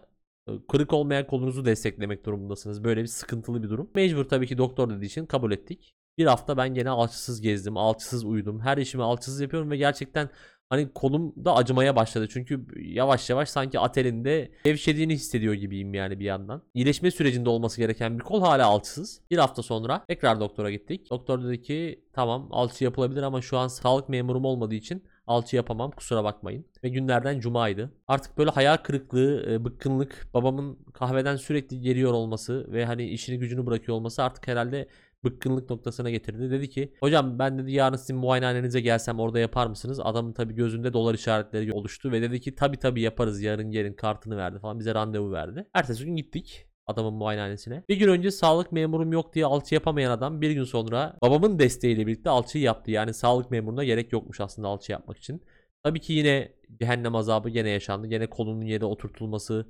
e, 0.49 0.53
kırık 0.69 0.93
olmayan 0.93 1.27
kolunuzu 1.27 1.65
desteklemek 1.65 2.27
durumundasınız. 2.27 2.85
Böyle 2.85 3.03
bir 3.03 3.07
sıkıntılı 3.07 3.63
bir 3.63 3.71
durum. 3.71 3.91
Mecbur 3.95 4.25
tabii 4.25 4.47
ki 4.47 4.59
doktor 4.59 4.91
dediği 4.91 5.07
için 5.07 5.27
kabul 5.27 5.53
ettik. 5.53 5.95
Bir 6.19 6.27
hafta 6.27 6.57
ben 6.57 6.75
gene 6.75 6.91
alçısız 6.91 7.41
gezdim, 7.41 7.77
alçısız 7.77 8.25
uyudum. 8.25 8.61
Her 8.61 8.79
işimi 8.79 9.03
alçısız 9.03 9.41
yapıyorum 9.41 9.71
ve 9.71 9.77
gerçekten 9.77 10.31
hani 10.71 10.93
kolum 10.93 11.45
da 11.45 11.55
acımaya 11.57 11.97
başladı. 11.97 12.29
Çünkü 12.31 12.67
yavaş 12.95 13.31
yavaş 13.31 13.49
sanki 13.49 13.79
atelinde 13.79 14.51
gevşediğini 14.65 15.15
hissediyor 15.15 15.55
gibiyim 15.55 15.95
yani 15.95 16.21
bir 16.21 16.25
yandan. 16.25 16.63
İyileşme 16.75 17.11
sürecinde 17.11 17.49
olması 17.49 17.81
gereken 17.81 18.19
bir 18.19 18.25
kol 18.25 18.41
hala 18.41 18.67
alçısız. 18.67 19.21
Bir 19.31 19.39
hafta 19.39 19.63
sonra 19.63 20.05
tekrar 20.09 20.41
doktora 20.41 20.71
gittik. 20.71 21.11
Doktor 21.11 21.45
dedi 21.45 21.63
ki 21.63 22.05
tamam 22.13 22.49
alçı 22.51 22.85
yapılabilir 22.85 23.23
ama 23.23 23.43
şu 23.43 23.59
an 23.59 23.69
sağlık 23.69 24.09
memurum 24.09 24.45
olmadığı 24.45 24.75
için 24.75 25.05
alçı 25.29 25.57
yapamam 25.57 25.91
kusura 25.91 26.25
bakmayın. 26.25 26.67
Ve 26.85 26.89
günlerden 26.89 27.41
cumaydı. 27.41 27.93
Artık 28.09 28.39
böyle 28.39 28.51
hayal 28.51 28.77
kırıklığı, 28.77 29.51
e, 29.51 29.65
bıkkınlık, 29.65 30.27
babamın 30.35 30.79
kahveden 30.95 31.37
sürekli 31.37 31.81
geliyor 31.81 32.13
olması 32.13 32.73
ve 32.73 32.85
hani 32.85 33.07
işini 33.07 33.39
gücünü 33.39 33.67
bırakıyor 33.67 33.97
olması 33.97 34.23
artık 34.23 34.49
herhalde 34.49 34.89
bıkkınlık 35.25 35.71
noktasına 35.71 36.11
getirdi. 36.11 36.51
Dedi 36.51 36.69
ki 36.69 36.95
hocam 37.01 37.39
ben 37.39 37.59
dedi 37.59 37.73
yarın 37.73 37.97
sizin 37.97 38.17
muayenehanenize 38.17 38.81
gelsem 38.81 39.21
orada 39.21 39.39
yapar 39.39 39.67
mısınız? 39.67 40.01
Adamın 40.01 40.33
tabi 40.33 40.55
gözünde 40.55 40.93
dolar 40.93 41.15
işaretleri 41.15 41.73
oluştu 41.73 42.13
ve 42.13 42.23
dedi 42.23 42.41
ki 42.41 42.55
tabi 42.55 42.77
tabi 42.77 43.01
yaparız 43.01 43.43
yarın 43.43 43.71
gelin 43.71 43.93
kartını 43.93 44.37
verdi 44.37 44.59
falan 44.59 44.79
bize 44.79 44.95
randevu 44.95 45.33
verdi. 45.33 45.67
Ertesi 45.75 46.05
gün 46.05 46.17
gittik 46.17 46.68
adamın 46.89 47.15
muayenehanesine. 47.15 47.85
Bir 47.89 47.97
gün 47.97 48.09
önce 48.09 48.31
sağlık 48.31 48.73
memurum 48.73 49.13
yok 49.13 49.35
diye 49.35 49.47
alçı 49.47 49.75
yapamayan 49.75 50.11
adam 50.11 50.41
bir 50.41 50.51
gün 50.51 50.65
sonra 50.65 51.17
babamın 51.23 51.59
desteğiyle 51.59 52.07
birlikte 52.07 52.31
alçıyı 52.31 52.65
yaptı. 52.65 52.91
Yani 52.91 53.15
sağlık 53.15 53.51
memuruna 53.51 53.85
gerek 53.85 54.13
yokmuş 54.13 54.41
aslında 54.41 54.69
alçı 54.69 54.93
yapmak 54.93 55.19
için. 55.19 55.43
Tabii 55.83 56.01
ki 56.01 56.13
yine 56.13 56.53
cehennem 56.81 57.15
azabı 57.15 57.49
gene 57.51 57.71
yaşandı. 57.71 58.07
Gene 58.07 58.27
kolunun 58.31 58.65
yere 58.65 58.85
oturtulması, 58.85 59.67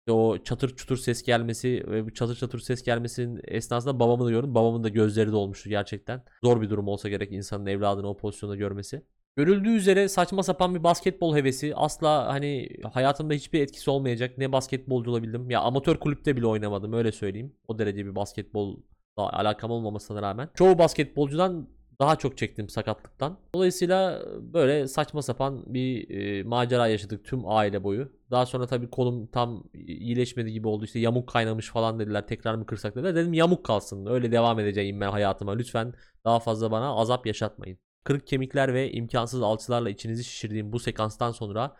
işte 0.00 0.12
o 0.12 0.38
çatır 0.38 0.76
çutur 0.76 0.96
ses 0.96 1.22
gelmesi 1.22 1.84
ve 1.88 2.06
bu 2.06 2.14
çatır 2.14 2.36
çatır 2.36 2.58
ses 2.58 2.82
gelmesinin 2.82 3.40
esnasında 3.44 4.00
babamı 4.00 4.24
da 4.26 4.30
gördüm. 4.30 4.54
Babamın 4.54 4.84
da 4.84 4.88
gözleri 4.88 5.32
dolmuştu 5.32 5.68
gerçekten. 5.68 6.24
Zor 6.44 6.62
bir 6.62 6.70
durum 6.70 6.88
olsa 6.88 7.08
gerek 7.08 7.32
insanın 7.32 7.66
evladını 7.66 8.08
o 8.08 8.16
pozisyonda 8.16 8.56
görmesi. 8.56 9.02
Görüldüğü 9.36 9.70
üzere 9.70 10.08
saçma 10.08 10.42
sapan 10.42 10.74
bir 10.74 10.84
basketbol 10.84 11.36
hevesi. 11.36 11.74
Asla 11.76 12.28
hani 12.28 12.68
hayatımda 12.92 13.34
hiçbir 13.34 13.60
etkisi 13.60 13.90
olmayacak. 13.90 14.38
Ne 14.38 14.52
basketbolcu 14.52 15.10
olabildim. 15.10 15.50
Ya 15.50 15.60
amatör 15.60 15.96
kulüpte 15.96 16.36
bile 16.36 16.46
oynamadım 16.46 16.92
öyle 16.92 17.12
söyleyeyim. 17.12 17.54
O 17.68 17.78
derece 17.78 18.06
bir 18.06 18.14
basketbolla 18.14 18.76
alakam 19.16 19.70
olmamasına 19.70 20.22
rağmen. 20.22 20.48
Çoğu 20.54 20.78
basketbolcudan 20.78 21.68
daha 22.00 22.16
çok 22.16 22.38
çektim 22.38 22.68
sakatlıktan. 22.68 23.38
Dolayısıyla 23.54 24.22
böyle 24.40 24.88
saçma 24.88 25.22
sapan 25.22 25.74
bir 25.74 26.10
e, 26.10 26.42
macera 26.42 26.88
yaşadık 26.88 27.24
tüm 27.24 27.48
aile 27.48 27.84
boyu. 27.84 28.12
Daha 28.30 28.46
sonra 28.46 28.66
tabii 28.66 28.90
kolum 28.90 29.26
tam 29.26 29.64
iyileşmedi 29.74 30.52
gibi 30.52 30.68
oldu. 30.68 30.84
İşte 30.84 30.98
yamuk 30.98 31.28
kaynamış 31.28 31.70
falan 31.70 31.98
dediler. 31.98 32.26
Tekrar 32.26 32.54
mı 32.54 32.66
kırsak 32.66 32.96
dediler. 32.96 33.14
Dedim 33.14 33.32
yamuk 33.32 33.64
kalsın. 33.64 34.06
Öyle 34.06 34.32
devam 34.32 34.60
edeceğim 34.60 35.00
ben 35.00 35.10
hayatıma. 35.10 35.52
Lütfen 35.52 35.94
daha 36.24 36.40
fazla 36.40 36.70
bana 36.70 36.94
azap 36.94 37.26
yaşatmayın. 37.26 37.78
Kırık 38.04 38.26
kemikler 38.26 38.74
ve 38.74 38.92
imkansız 38.92 39.42
alçılarla 39.42 39.90
içinizi 39.90 40.24
şişirdiğim 40.24 40.72
bu 40.72 40.78
sekanstan 40.78 41.32
sonra 41.32 41.76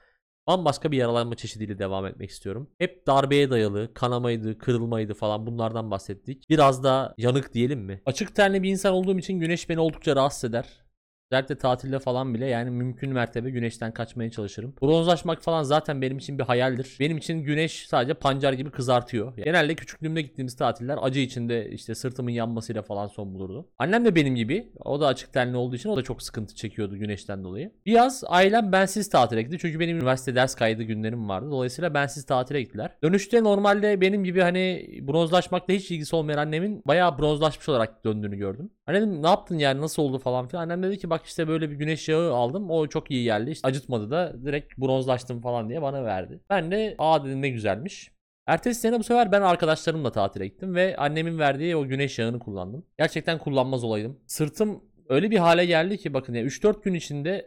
bambaşka 0.46 0.92
bir 0.92 0.96
yaralanma 0.96 1.34
çeşidiyle 1.34 1.78
devam 1.78 2.06
etmek 2.06 2.30
istiyorum. 2.30 2.70
Hep 2.78 3.06
darbeye 3.06 3.50
dayalı, 3.50 3.94
kanamaydı, 3.94 4.58
kırılmaydı 4.58 5.14
falan 5.14 5.46
bunlardan 5.46 5.90
bahsettik. 5.90 6.50
Biraz 6.50 6.84
da 6.84 7.14
yanık 7.18 7.54
diyelim 7.54 7.80
mi? 7.80 8.02
Açık 8.06 8.36
tenli 8.36 8.62
bir 8.62 8.70
insan 8.70 8.92
olduğum 8.92 9.18
için 9.18 9.40
güneş 9.40 9.68
beni 9.68 9.80
oldukça 9.80 10.16
rahatsız 10.16 10.50
eder. 10.50 10.89
Özellikle 11.32 11.58
tatilde 11.58 11.98
falan 11.98 12.34
bile 12.34 12.46
yani 12.46 12.70
mümkün 12.70 13.12
mertebe 13.12 13.50
güneşten 13.50 13.92
kaçmaya 13.92 14.30
çalışırım. 14.30 14.74
Bronzlaşmak 14.82 15.42
falan 15.42 15.62
zaten 15.62 16.02
benim 16.02 16.18
için 16.18 16.38
bir 16.38 16.44
hayaldir. 16.44 16.96
Benim 17.00 17.16
için 17.16 17.38
güneş 17.38 17.86
sadece 17.88 18.14
pancar 18.14 18.52
gibi 18.52 18.70
kızartıyor. 18.70 19.36
Genelde 19.36 19.74
küçüklüğümde 19.74 20.22
gittiğimiz 20.22 20.56
tatiller 20.56 20.98
acı 21.02 21.20
içinde 21.20 21.70
işte 21.70 21.94
sırtımın 21.94 22.30
yanmasıyla 22.30 22.82
falan 22.82 23.06
son 23.06 23.34
bulurdu. 23.34 23.68
Annem 23.78 24.04
de 24.04 24.14
benim 24.14 24.34
gibi. 24.34 24.72
O 24.84 25.00
da 25.00 25.06
açık 25.06 25.32
tenli 25.32 25.56
olduğu 25.56 25.76
için 25.76 25.88
o 25.88 25.96
da 25.96 26.02
çok 26.02 26.22
sıkıntı 26.22 26.54
çekiyordu 26.54 26.96
güneşten 26.96 27.44
dolayı. 27.44 27.72
Bir 27.86 27.92
yaz 27.92 28.24
ailem 28.26 28.72
bensiz 28.72 29.08
tatile 29.10 29.42
gitti. 29.42 29.58
Çünkü 29.60 29.80
benim 29.80 29.96
üniversite 29.96 30.34
ders 30.34 30.54
kaydı 30.54 30.82
günlerim 30.82 31.28
vardı. 31.28 31.50
Dolayısıyla 31.50 31.94
bensiz 31.94 32.26
tatile 32.26 32.62
gittiler. 32.62 32.96
Dönüşte 33.02 33.44
normalde 33.44 34.00
benim 34.00 34.24
gibi 34.24 34.40
hani 34.40 34.88
bronzlaşmakla 35.02 35.74
hiç 35.74 35.90
ilgisi 35.90 36.16
olmayan 36.16 36.38
annemin 36.38 36.82
bayağı 36.86 37.18
bronzlaşmış 37.18 37.68
olarak 37.68 38.04
döndüğünü 38.04 38.36
gördüm. 38.36 38.70
Anne 38.90 39.00
dedim 39.00 39.22
ne 39.22 39.28
yaptın 39.28 39.58
yani 39.58 39.80
nasıl 39.80 40.02
oldu 40.02 40.18
falan 40.18 40.48
filan. 40.48 40.62
Annem 40.62 40.82
dedi 40.82 40.98
ki 40.98 41.10
bak 41.10 41.26
işte 41.26 41.48
böyle 41.48 41.70
bir 41.70 41.76
güneş 41.76 42.08
yağı 42.08 42.34
aldım. 42.34 42.70
O 42.70 42.86
çok 42.86 43.10
iyi 43.10 43.24
geldi. 43.24 43.50
İşte 43.50 43.68
acıtmadı 43.68 44.10
da 44.10 44.34
direkt 44.44 44.78
bronzlaştım 44.78 45.40
falan 45.40 45.68
diye 45.68 45.82
bana 45.82 46.04
verdi. 46.04 46.40
Ben 46.50 46.70
de 46.70 46.94
aa 46.98 47.24
dedim 47.24 47.42
ne 47.42 47.48
güzelmiş. 47.48 48.10
Ertesi 48.46 48.80
sene 48.80 48.98
bu 48.98 49.04
sefer 49.04 49.32
ben 49.32 49.42
arkadaşlarımla 49.42 50.12
tatile 50.12 50.46
gittim 50.46 50.74
ve 50.74 50.96
annemin 50.96 51.38
verdiği 51.38 51.76
o 51.76 51.86
güneş 51.86 52.18
yağını 52.18 52.38
kullandım. 52.38 52.86
Gerçekten 52.98 53.38
kullanmaz 53.38 53.84
olaydım. 53.84 54.20
Sırtım 54.26 54.84
öyle 55.08 55.30
bir 55.30 55.38
hale 55.38 55.66
geldi 55.66 55.98
ki 55.98 56.14
bakın 56.14 56.34
ya 56.34 56.42
3-4 56.42 56.82
gün 56.82 56.94
içinde 56.94 57.46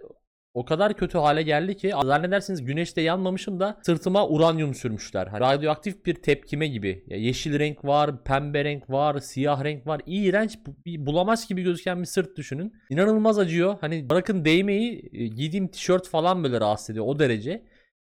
o 0.54 0.66
kadar 0.66 0.94
kötü 0.94 1.18
hale 1.18 1.44
geldi 1.44 1.78
ki 1.78 1.92
zannedersiniz 2.04 2.66
güneşte 2.66 3.02
yanmamışım 3.02 3.60
da 3.60 3.80
sırtıma 3.82 4.28
uranyum 4.28 4.74
sürmüşler. 4.74 5.28
Hani 5.28 5.40
radyoaktif 5.40 6.06
bir 6.06 6.16
tepkime 6.16 6.68
gibi. 6.68 7.04
Ya 7.08 7.18
yeşil 7.18 7.60
renk 7.60 7.86
var, 7.86 8.24
pembe 8.24 8.64
renk 8.64 8.90
var, 8.90 9.20
siyah 9.20 9.64
renk 9.64 9.88
var. 9.88 10.02
İğrenç 10.06 10.58
bir 10.86 11.06
bulamaz 11.06 11.48
gibi 11.48 11.62
gözüken 11.64 12.00
bir 12.02 12.06
sırt 12.06 12.38
düşünün. 12.38 12.74
İnanılmaz 12.90 13.40
acıyor. 13.40 13.76
Hani 13.82 14.10
bırakın 14.10 14.46
değmeyi 14.46 15.10
e, 15.14 15.28
giydiğim 15.28 15.68
tişört 15.68 16.08
falan 16.08 16.44
böyle 16.44 16.60
rahatsız 16.60 16.90
ediyor 16.90 17.06
o 17.08 17.20
derece. 17.20 17.64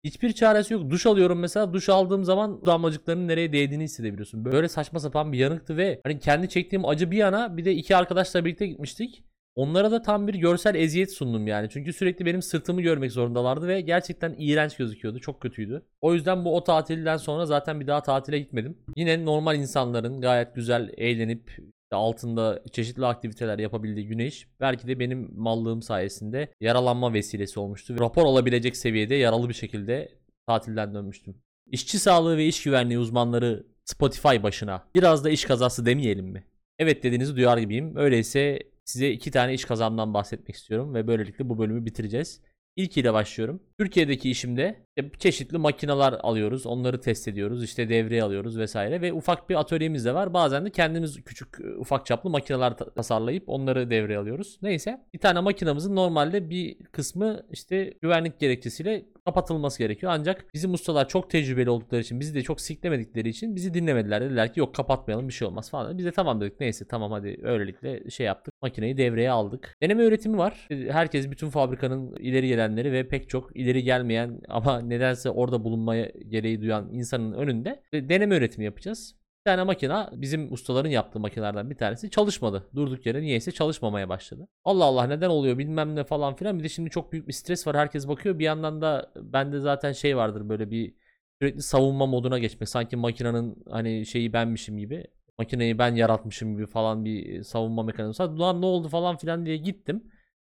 Hiçbir 0.04 0.32
çaresi 0.32 0.74
yok. 0.74 0.90
Duş 0.90 1.06
alıyorum 1.06 1.38
mesela. 1.38 1.72
Duş 1.72 1.88
aldığım 1.88 2.24
zaman 2.24 2.64
damlacıklarının 2.64 3.28
nereye 3.28 3.52
değdiğini 3.52 3.84
hissedebiliyorsun. 3.84 4.44
Böyle 4.44 4.68
saçma 4.68 5.00
sapan 5.00 5.32
bir 5.32 5.38
yanıktı 5.38 5.76
ve 5.76 6.00
hani 6.04 6.18
kendi 6.18 6.48
çektiğim 6.48 6.84
acı 6.84 7.10
bir 7.10 7.16
yana 7.16 7.56
bir 7.56 7.64
de 7.64 7.74
iki 7.74 7.96
arkadaşla 7.96 8.44
birlikte 8.44 8.66
gitmiştik. 8.66 9.24
Onlara 9.56 9.90
da 9.90 10.02
tam 10.02 10.28
bir 10.28 10.34
görsel 10.34 10.74
eziyet 10.74 11.12
sundum 11.12 11.46
yani. 11.46 11.68
Çünkü 11.70 11.92
sürekli 11.92 12.26
benim 12.26 12.42
sırtımı 12.42 12.82
görmek 12.82 13.12
zorundalardı 13.12 13.68
ve 13.68 13.80
gerçekten 13.80 14.34
iğrenç 14.38 14.76
gözüküyordu. 14.76 15.20
Çok 15.20 15.40
kötüydü. 15.40 15.82
O 16.00 16.14
yüzden 16.14 16.44
bu 16.44 16.56
o 16.56 16.64
tatilden 16.64 17.16
sonra 17.16 17.46
zaten 17.46 17.80
bir 17.80 17.86
daha 17.86 18.02
tatile 18.02 18.38
gitmedim. 18.38 18.78
Yine 18.96 19.24
normal 19.24 19.56
insanların 19.56 20.20
gayet 20.20 20.54
güzel 20.54 20.90
eğlenip 20.96 21.50
altında 21.92 22.62
çeşitli 22.72 23.06
aktiviteler 23.06 23.58
yapabildiği 23.58 24.06
güneş 24.06 24.48
belki 24.60 24.86
de 24.86 24.98
benim 24.98 25.30
mallığım 25.36 25.82
sayesinde 25.82 26.52
yaralanma 26.60 27.12
vesilesi 27.12 27.60
olmuştu. 27.60 27.96
Rapor 28.00 28.26
alabilecek 28.26 28.76
seviyede 28.76 29.14
yaralı 29.14 29.48
bir 29.48 29.54
şekilde 29.54 30.08
tatilden 30.46 30.94
dönmüştüm. 30.94 31.34
İşçi 31.70 31.98
sağlığı 31.98 32.36
ve 32.36 32.46
iş 32.46 32.62
güvenliği 32.62 32.98
uzmanları 32.98 33.66
Spotify 33.84 34.42
başına. 34.42 34.82
Biraz 34.94 35.24
da 35.24 35.30
iş 35.30 35.44
kazası 35.44 35.86
demeyelim 35.86 36.26
mi? 36.26 36.44
Evet 36.78 37.02
dediğinizi 37.02 37.36
duyar 37.36 37.58
gibiyim. 37.58 37.96
Öyleyse 37.96 38.58
size 38.86 39.10
iki 39.10 39.30
tane 39.30 39.54
iş 39.54 39.64
kazamdan 39.64 40.14
bahsetmek 40.14 40.56
istiyorum 40.56 40.94
ve 40.94 41.06
böylelikle 41.06 41.48
bu 41.48 41.58
bölümü 41.58 41.86
bitireceğiz. 41.86 42.40
İlkiyle 42.76 43.12
başlıyorum. 43.12 43.62
Türkiye'deki 43.78 44.30
işimde 44.30 44.86
çeşitli 45.18 45.58
makineler 45.58 46.12
alıyoruz. 46.12 46.66
Onları 46.66 47.00
test 47.00 47.28
ediyoruz. 47.28 47.64
işte 47.64 47.88
devreye 47.88 48.22
alıyoruz 48.22 48.58
vesaire. 48.58 49.00
Ve 49.00 49.12
ufak 49.12 49.50
bir 49.50 49.54
atölyemiz 49.54 50.04
de 50.04 50.14
var. 50.14 50.34
Bazen 50.34 50.64
de 50.66 50.70
kendimiz 50.70 51.24
küçük 51.24 51.48
e, 51.60 51.76
ufak 51.76 52.06
çaplı 52.06 52.30
makineler 52.30 52.76
ta- 52.76 52.90
tasarlayıp 52.94 53.44
onları 53.46 53.90
devreye 53.90 54.18
alıyoruz. 54.18 54.58
Neyse. 54.62 55.00
Bir 55.14 55.18
tane 55.18 55.40
makinamızın 55.40 55.96
normalde 55.96 56.50
bir 56.50 56.76
kısmı 56.92 57.42
işte 57.50 57.94
güvenlik 58.02 58.40
gerekçesiyle 58.40 59.04
kapatılması 59.24 59.78
gerekiyor. 59.78 60.12
Ancak 60.14 60.54
bizim 60.54 60.74
ustalar 60.74 61.08
çok 61.08 61.30
tecrübeli 61.30 61.70
oldukları 61.70 62.00
için 62.00 62.20
bizi 62.20 62.34
de 62.34 62.42
çok 62.42 62.60
siklemedikleri 62.60 63.28
için 63.28 63.56
bizi 63.56 63.74
dinlemediler. 63.74 64.22
Dediler 64.22 64.52
ki 64.52 64.60
yok 64.60 64.74
kapatmayalım 64.74 65.28
bir 65.28 65.32
şey 65.32 65.48
olmaz 65.48 65.70
falan. 65.70 65.98
Biz 65.98 66.04
de 66.06 66.12
tamam 66.12 66.40
dedik. 66.40 66.60
Neyse 66.60 66.84
tamam 66.88 67.12
hadi 67.12 67.40
öylelikle 67.42 68.10
şey 68.10 68.26
yaptık. 68.26 68.54
Makineyi 68.62 68.96
devreye 68.96 69.30
aldık. 69.30 69.74
Deneme 69.82 70.04
üretimi 70.04 70.38
var. 70.38 70.68
Herkes 70.70 71.30
bütün 71.30 71.50
fabrikanın 71.50 72.16
ileri 72.16 72.48
gelenleri 72.48 72.92
ve 72.92 73.08
pek 73.08 73.28
çok 73.28 73.56
ileri 73.56 73.65
gelmeyen 73.74 74.40
ama 74.48 74.80
nedense 74.80 75.30
orada 75.30 75.64
bulunmaya 75.64 76.12
gereği 76.28 76.60
duyan 76.60 76.88
insanın 76.92 77.32
önünde 77.32 77.82
deneme 77.92 78.36
üretimi 78.36 78.64
yapacağız. 78.64 79.14
Bir 79.46 79.50
tane 79.50 79.62
makina 79.62 80.10
bizim 80.12 80.52
ustaların 80.52 80.90
yaptığı 80.90 81.20
makinelerden 81.20 81.70
bir 81.70 81.74
tanesi 81.74 82.10
çalışmadı. 82.10 82.68
Durduk 82.74 83.06
yere 83.06 83.22
niyeyse 83.22 83.52
çalışmamaya 83.52 84.08
başladı. 84.08 84.48
Allah 84.64 84.84
Allah 84.84 85.06
neden 85.06 85.28
oluyor 85.28 85.58
bilmem 85.58 85.96
ne 85.96 86.04
falan 86.04 86.36
filan. 86.36 86.58
Bir 86.58 86.64
de 86.64 86.68
şimdi 86.68 86.90
çok 86.90 87.12
büyük 87.12 87.28
bir 87.28 87.32
stres 87.32 87.66
var. 87.66 87.76
Herkes 87.76 88.08
bakıyor. 88.08 88.38
Bir 88.38 88.44
yandan 88.44 88.82
da 88.82 89.12
bende 89.16 89.60
zaten 89.60 89.92
şey 89.92 90.16
vardır 90.16 90.48
böyle 90.48 90.70
bir 90.70 90.94
sürekli 91.42 91.62
savunma 91.62 92.06
moduna 92.06 92.38
geçmek. 92.38 92.68
Sanki 92.68 92.96
makinenin 92.96 93.64
hani 93.70 94.06
şeyi 94.06 94.32
benmişim 94.32 94.78
gibi. 94.78 95.04
Makineyi 95.38 95.78
ben 95.78 95.94
yaratmışım 95.94 96.52
gibi 96.56 96.66
falan 96.66 97.04
bir 97.04 97.42
savunma 97.42 97.82
mekanizması. 97.82 98.32
Ulan 98.32 98.60
ne 98.60 98.66
oldu 98.66 98.88
falan 98.88 99.16
filan 99.16 99.46
diye 99.46 99.56
gittim. 99.56 100.02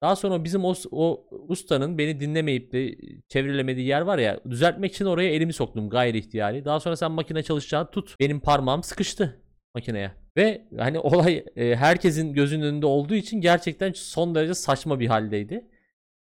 Daha 0.01 0.15
sonra 0.15 0.43
bizim 0.43 0.65
o, 0.65 0.73
o 0.91 1.27
ustanın 1.47 1.97
beni 1.97 2.19
dinlemeyip 2.19 2.71
de 2.71 2.95
çevrilemediği 3.29 3.87
yer 3.87 4.01
var 4.01 4.17
ya 4.17 4.39
düzeltmek 4.49 4.93
için 4.93 5.05
oraya 5.05 5.29
elimi 5.29 5.53
soktum 5.53 5.89
gayri 5.89 6.17
ihtiyari. 6.17 6.65
Daha 6.65 6.79
sonra 6.79 6.95
sen 6.95 7.11
makine 7.11 7.43
çalışacağını 7.43 7.91
tut. 7.91 8.15
Benim 8.19 8.39
parmağım 8.39 8.83
sıkıştı 8.83 9.41
makineye. 9.75 10.11
Ve 10.37 10.67
hani 10.77 10.99
olay 10.99 11.45
e, 11.55 11.75
herkesin 11.75 12.33
gözünün 12.33 12.63
önünde 12.63 12.85
olduğu 12.85 13.15
için 13.15 13.41
gerçekten 13.41 13.91
son 13.95 14.35
derece 14.35 14.53
saçma 14.53 14.99
bir 14.99 15.07
haldeydi. 15.07 15.65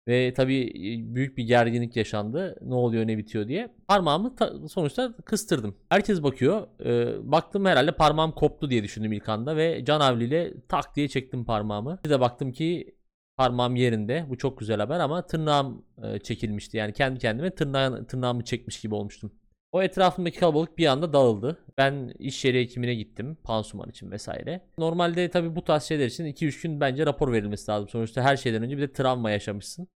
Ve 0.09 0.35
tabii 0.35 0.63
e, 0.63 1.15
büyük 1.15 1.39
bir 1.39 1.45
gerginlik 1.45 1.97
yaşandı. 1.97 2.57
Ne 2.63 2.75
oluyor 2.75 3.07
ne 3.07 3.19
bitiyor 3.19 3.49
diye. 3.49 3.75
Parmağımı 3.89 4.37
ta- 4.37 4.69
sonuçta 4.69 5.15
kıstırdım. 5.25 5.77
Herkes 5.89 6.23
bakıyor. 6.23 6.67
Ee, 6.85 7.33
baktım 7.33 7.65
herhalde 7.65 7.93
parmağım 7.93 8.33
koptu 8.33 8.71
diye 8.71 8.83
düşündüm 8.83 9.13
ilk 9.13 9.29
anda. 9.29 9.57
Ve 9.57 9.85
can 9.85 10.01
havliyle 10.01 10.55
tak 10.69 10.97
diye 10.97 11.09
çektim 11.09 11.45
parmağımı. 11.45 11.99
Bir 12.05 12.11
de 12.11 12.21
baktım 12.21 12.53
ki 12.53 12.95
parmağım 13.37 13.77
yerinde. 13.77 14.27
Bu 14.29 14.39
çok 14.39 14.59
güzel 14.59 14.81
haber 14.81 15.01
ama 15.01 15.27
tırnağım 15.27 15.85
e, 16.03 16.19
çekilmişti. 16.19 16.77
Yani 16.77 16.93
kendi 16.93 17.19
kendime 17.19 17.51
tırnağın, 17.55 18.05
tırnağımı 18.05 18.45
çekmiş 18.45 18.81
gibi 18.81 18.95
olmuştum. 18.95 19.33
O 19.73 19.83
etrafımdaki 19.83 20.39
kalabalık 20.41 20.79
bir 20.79 20.87
anda 20.87 21.13
dağıldı. 21.13 21.59
Ben 21.79 22.15
iş 22.19 22.45
yeri 22.45 22.61
hekimine 22.61 22.95
gittim. 22.95 23.37
Pansuman 23.45 23.91
için 23.91 24.11
vesaire. 24.11 24.61
Normalde 24.79 25.31
tabii 25.31 25.57
bu 25.57 25.65
tarz 25.65 25.83
şeyler 25.83 26.07
için 26.07 26.25
2-3 26.25 26.63
gün 26.63 26.81
bence 26.81 27.07
rapor 27.07 27.33
verilmesi 27.33 27.71
lazım. 27.71 27.89
Sonuçta 27.89 28.23
her 28.23 28.37
şeyden 28.37 28.63
önce 28.63 28.77
bir 28.77 28.83
de 28.83 28.93
travma 28.93 29.31
yaşamışsın. 29.31 29.89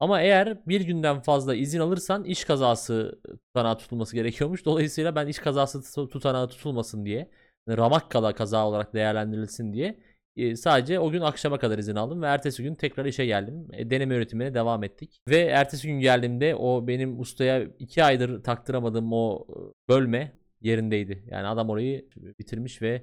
Ama 0.00 0.20
eğer 0.20 0.68
bir 0.68 0.80
günden 0.80 1.20
fazla 1.20 1.54
izin 1.54 1.80
alırsan 1.80 2.24
iş 2.24 2.44
kazası 2.44 3.20
tutanağı 3.46 3.78
tutulması 3.78 4.16
gerekiyormuş. 4.16 4.64
Dolayısıyla 4.64 5.14
ben 5.16 5.26
iş 5.26 5.38
kazası 5.38 5.82
tut- 5.82 6.12
tutanağı 6.12 6.48
tutulmasın 6.48 7.04
diye 7.04 7.30
yani 7.68 7.78
ramak 7.78 8.10
kala 8.10 8.34
kaza 8.34 8.66
olarak 8.68 8.94
değerlendirilsin 8.94 9.72
diye 9.72 9.98
e, 10.36 10.56
sadece 10.56 11.00
o 11.00 11.10
gün 11.10 11.20
akşama 11.20 11.58
kadar 11.58 11.78
izin 11.78 11.96
aldım 11.96 12.22
ve 12.22 12.26
ertesi 12.26 12.62
gün 12.62 12.74
tekrar 12.74 13.04
işe 13.04 13.26
geldim. 13.26 13.68
E, 13.72 13.90
deneme 13.90 14.14
üretimine 14.14 14.54
devam 14.54 14.84
ettik. 14.84 15.20
Ve 15.28 15.40
ertesi 15.40 15.88
gün 15.88 16.00
geldiğimde 16.00 16.54
o 16.54 16.86
benim 16.86 17.20
ustaya 17.20 17.62
iki 17.78 18.04
aydır 18.04 18.42
taktıramadığım 18.42 19.12
o 19.12 19.46
e, 19.50 19.58
bölme 19.88 20.32
yerindeydi. 20.60 21.24
Yani 21.30 21.46
adam 21.46 21.70
orayı 21.70 22.08
bitirmiş 22.38 22.82
ve 22.82 23.02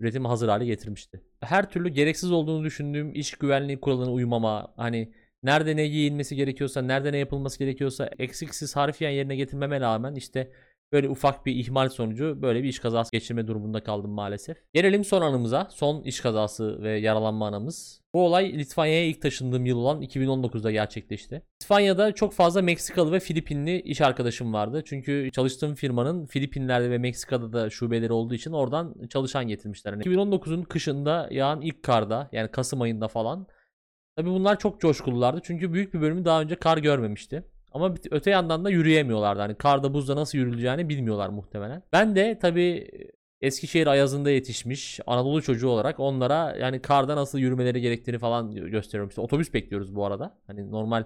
üretimi 0.00 0.28
hazır 0.28 0.48
hale 0.48 0.66
getirmişti. 0.66 1.20
Her 1.40 1.70
türlü 1.70 1.88
gereksiz 1.88 2.32
olduğunu 2.32 2.64
düşündüğüm 2.64 3.14
iş 3.14 3.30
güvenliği 3.30 3.80
kuralına 3.80 4.12
uymama, 4.12 4.74
hani 4.76 5.12
nerede 5.42 5.76
ne 5.76 5.88
giyilmesi 5.88 6.36
gerekiyorsa, 6.36 6.82
nerede 6.82 7.12
ne 7.12 7.18
yapılması 7.18 7.58
gerekiyorsa 7.58 8.10
eksiksiz 8.18 8.76
harfiyen 8.76 9.10
yerine 9.10 9.36
getirmeme 9.36 9.80
rağmen 9.80 10.14
işte 10.14 10.50
böyle 10.92 11.08
ufak 11.08 11.46
bir 11.46 11.56
ihmal 11.56 11.88
sonucu 11.88 12.42
böyle 12.42 12.62
bir 12.62 12.68
iş 12.68 12.78
kazası 12.78 13.12
geçirme 13.12 13.46
durumunda 13.46 13.82
kaldım 13.82 14.10
maalesef. 14.10 14.56
Gelelim 14.74 15.04
son 15.04 15.22
anımıza. 15.22 15.68
Son 15.70 16.02
iş 16.02 16.20
kazası 16.20 16.82
ve 16.82 16.98
yaralanma 16.98 17.46
anımız. 17.46 18.02
Bu 18.14 18.26
olay 18.26 18.58
Litvanya'ya 18.58 19.06
ilk 19.06 19.22
taşındığım 19.22 19.66
yıl 19.66 19.78
olan 19.78 20.02
2019'da 20.02 20.70
gerçekleşti. 20.70 21.42
Litvanya'da 21.62 22.12
çok 22.12 22.32
fazla 22.32 22.62
Meksikalı 22.62 23.12
ve 23.12 23.20
Filipinli 23.20 23.80
iş 23.80 24.00
arkadaşım 24.00 24.52
vardı. 24.52 24.82
Çünkü 24.86 25.30
çalıştığım 25.32 25.74
firmanın 25.74 26.26
Filipinler'de 26.26 26.90
ve 26.90 26.98
Meksika'da 26.98 27.52
da 27.52 27.70
şubeleri 27.70 28.12
olduğu 28.12 28.34
için 28.34 28.52
oradan 28.52 28.94
çalışan 29.10 29.48
getirmişler. 29.48 29.92
Yani 29.92 30.02
2019'un 30.02 30.62
kışında 30.62 31.28
yağan 31.30 31.60
ilk 31.60 31.82
karda 31.82 32.28
yani 32.32 32.50
Kasım 32.50 32.80
ayında 32.80 33.08
falan 33.08 33.46
Tabi 34.16 34.30
bunlar 34.30 34.58
çok 34.58 34.80
coşkululardı 34.80 35.40
çünkü 35.44 35.72
büyük 35.72 35.94
bir 35.94 36.00
bölümü 36.00 36.24
daha 36.24 36.40
önce 36.40 36.54
kar 36.54 36.78
görmemişti. 36.78 37.44
Ama 37.74 37.94
öte 38.10 38.30
yandan 38.30 38.64
da 38.64 38.70
yürüyemiyorlardı. 38.70 39.40
Hani 39.40 39.54
karda 39.54 39.94
buzda 39.94 40.16
nasıl 40.16 40.38
yürüleceğini 40.38 40.88
bilmiyorlar 40.88 41.28
muhtemelen. 41.28 41.82
Ben 41.92 42.16
de 42.16 42.38
tabi 42.38 42.88
Eskişehir 43.40 43.86
Ayazı'nda 43.86 44.30
yetişmiş 44.30 45.00
Anadolu 45.06 45.42
çocuğu 45.42 45.68
olarak 45.68 46.00
onlara 46.00 46.56
yani 46.56 46.82
karda 46.82 47.16
nasıl 47.16 47.38
yürümeleri 47.38 47.80
gerektiğini 47.80 48.18
falan 48.18 48.54
gösteriyorum. 48.54 49.08
İşte 49.08 49.20
otobüs 49.20 49.54
bekliyoruz 49.54 49.94
bu 49.94 50.06
arada. 50.06 50.38
Hani 50.46 50.70
normal 50.70 51.04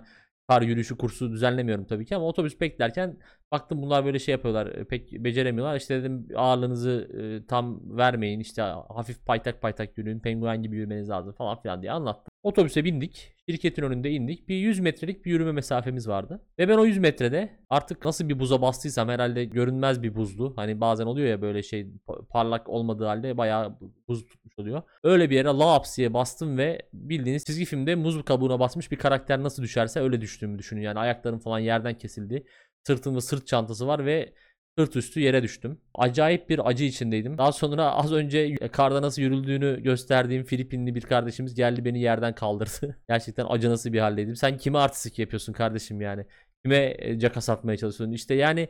kar 0.49 0.63
yürüyüşü 0.63 0.97
kursu 0.97 1.33
düzenlemiyorum 1.33 1.85
tabii 1.85 2.07
ki 2.07 2.17
ama 2.17 2.27
otobüs 2.27 2.61
beklerken 2.61 3.17
baktım 3.53 3.83
bunlar 3.83 4.05
böyle 4.05 4.19
şey 4.19 4.33
yapıyorlar 4.33 4.67
e, 4.67 4.85
pek 4.85 5.13
beceremiyorlar. 5.13 5.77
İşte 5.77 6.01
dedim 6.01 6.29
ağırlığınızı 6.37 7.09
e, 7.21 7.47
tam 7.47 7.97
vermeyin 7.99 8.41
işte 8.41 8.63
hafif 8.89 9.27
paytak 9.27 9.63
paytak 9.63 9.99
yürüyün 9.99 10.21
penguen 10.21 10.63
gibi 10.63 10.77
yürümeniz 10.77 11.09
lazım 11.11 11.33
falan 11.33 11.61
filan 11.63 11.83
diye 11.83 11.93
anlattım. 11.93 12.33
Otobüse 12.47 12.85
bindik. 12.85 13.33
Şirketin 13.49 13.83
önünde 13.83 14.11
indik. 14.11 14.49
Bir 14.49 14.55
100 14.55 14.81
metrelik 14.81 15.25
bir 15.25 15.31
yürüme 15.31 15.53
mesafemiz 15.53 16.09
vardı. 16.09 16.43
Ve 16.59 16.69
ben 16.69 16.77
o 16.79 16.85
100 16.85 16.99
metrede 16.99 17.59
artık 17.71 18.05
nasıl 18.05 18.29
bir 18.29 18.39
buza 18.39 18.63
bastıysam 18.63 19.09
herhalde 19.09 19.45
görünmez 19.45 20.03
bir 20.03 20.15
buzdu. 20.15 20.53
Hani 20.57 20.81
bazen 20.81 21.07
oluyor 21.07 21.29
ya 21.29 21.43
böyle 21.43 21.63
şey 21.63 21.81
pa- 21.81 22.27
parlak 22.27 22.69
olmadığı 22.69 23.05
halde 23.05 23.37
bayağı 23.37 23.79
buz 24.09 24.27
tutmuş 24.27 24.59
oluyor. 24.59 24.83
Öyle 25.03 25.31
bir 25.31 25.37
yere 25.37 25.49
laps 25.49 25.99
bastım 25.99 26.59
ve 26.59 26.83
bildiğiniz 26.93 27.45
çizgi 27.45 27.65
filmde 27.65 27.95
muz 27.95 28.25
kabuğuna 28.25 28.61
basmış 28.61 28.91
bir 28.91 28.97
karakter 28.97 29.43
nasıl 29.43 29.63
düşerse 29.63 30.01
öyle 30.01 30.21
düştüğümü 30.21 30.59
düşünün. 30.59 30.81
Yani 30.81 30.99
ayaklarım 30.99 31.39
falan 31.39 31.59
yerden 31.59 31.95
kesildi. 31.99 32.45
Sırtımda 32.87 33.21
sırt 33.21 33.47
çantası 33.47 33.87
var 33.87 34.07
ve 34.07 34.33
sırt 34.79 34.97
üstü 34.97 35.21
yere 35.21 35.43
düştüm. 35.43 35.79
Acayip 35.95 36.51
bir 36.51 36.69
acı 36.69 36.85
içindeydim. 36.85 37.39
Daha 37.39 37.53
sonra 37.53 37.93
az 37.93 38.13
önce 38.13 38.57
karda 38.57 39.03
nasıl 39.03 39.23
yürüldüğünü 39.23 39.83
gösterdiğim 39.83 40.45
Filipinli 40.45 40.95
bir 40.95 41.03
kardeşimiz 41.03 41.55
geldi 41.55 41.85
beni 41.85 42.01
yerden 42.01 42.35
kaldırdı. 42.35 42.97
Gerçekten 43.09 43.47
acınası 43.49 43.93
bir 43.93 44.01
haldeydim. 44.01 44.37
Sen 44.37 44.59
kime 44.59 44.79
artistik 44.79 45.19
yapıyorsun 45.19 45.53
kardeşim 45.53 46.01
yani? 46.01 46.27
Kime 46.65 46.95
e, 46.99 47.19
caka 47.19 47.41
satmaya 47.41 47.77
çalışıyorsun? 47.77 48.15
İşte 48.15 48.35
yani 48.35 48.69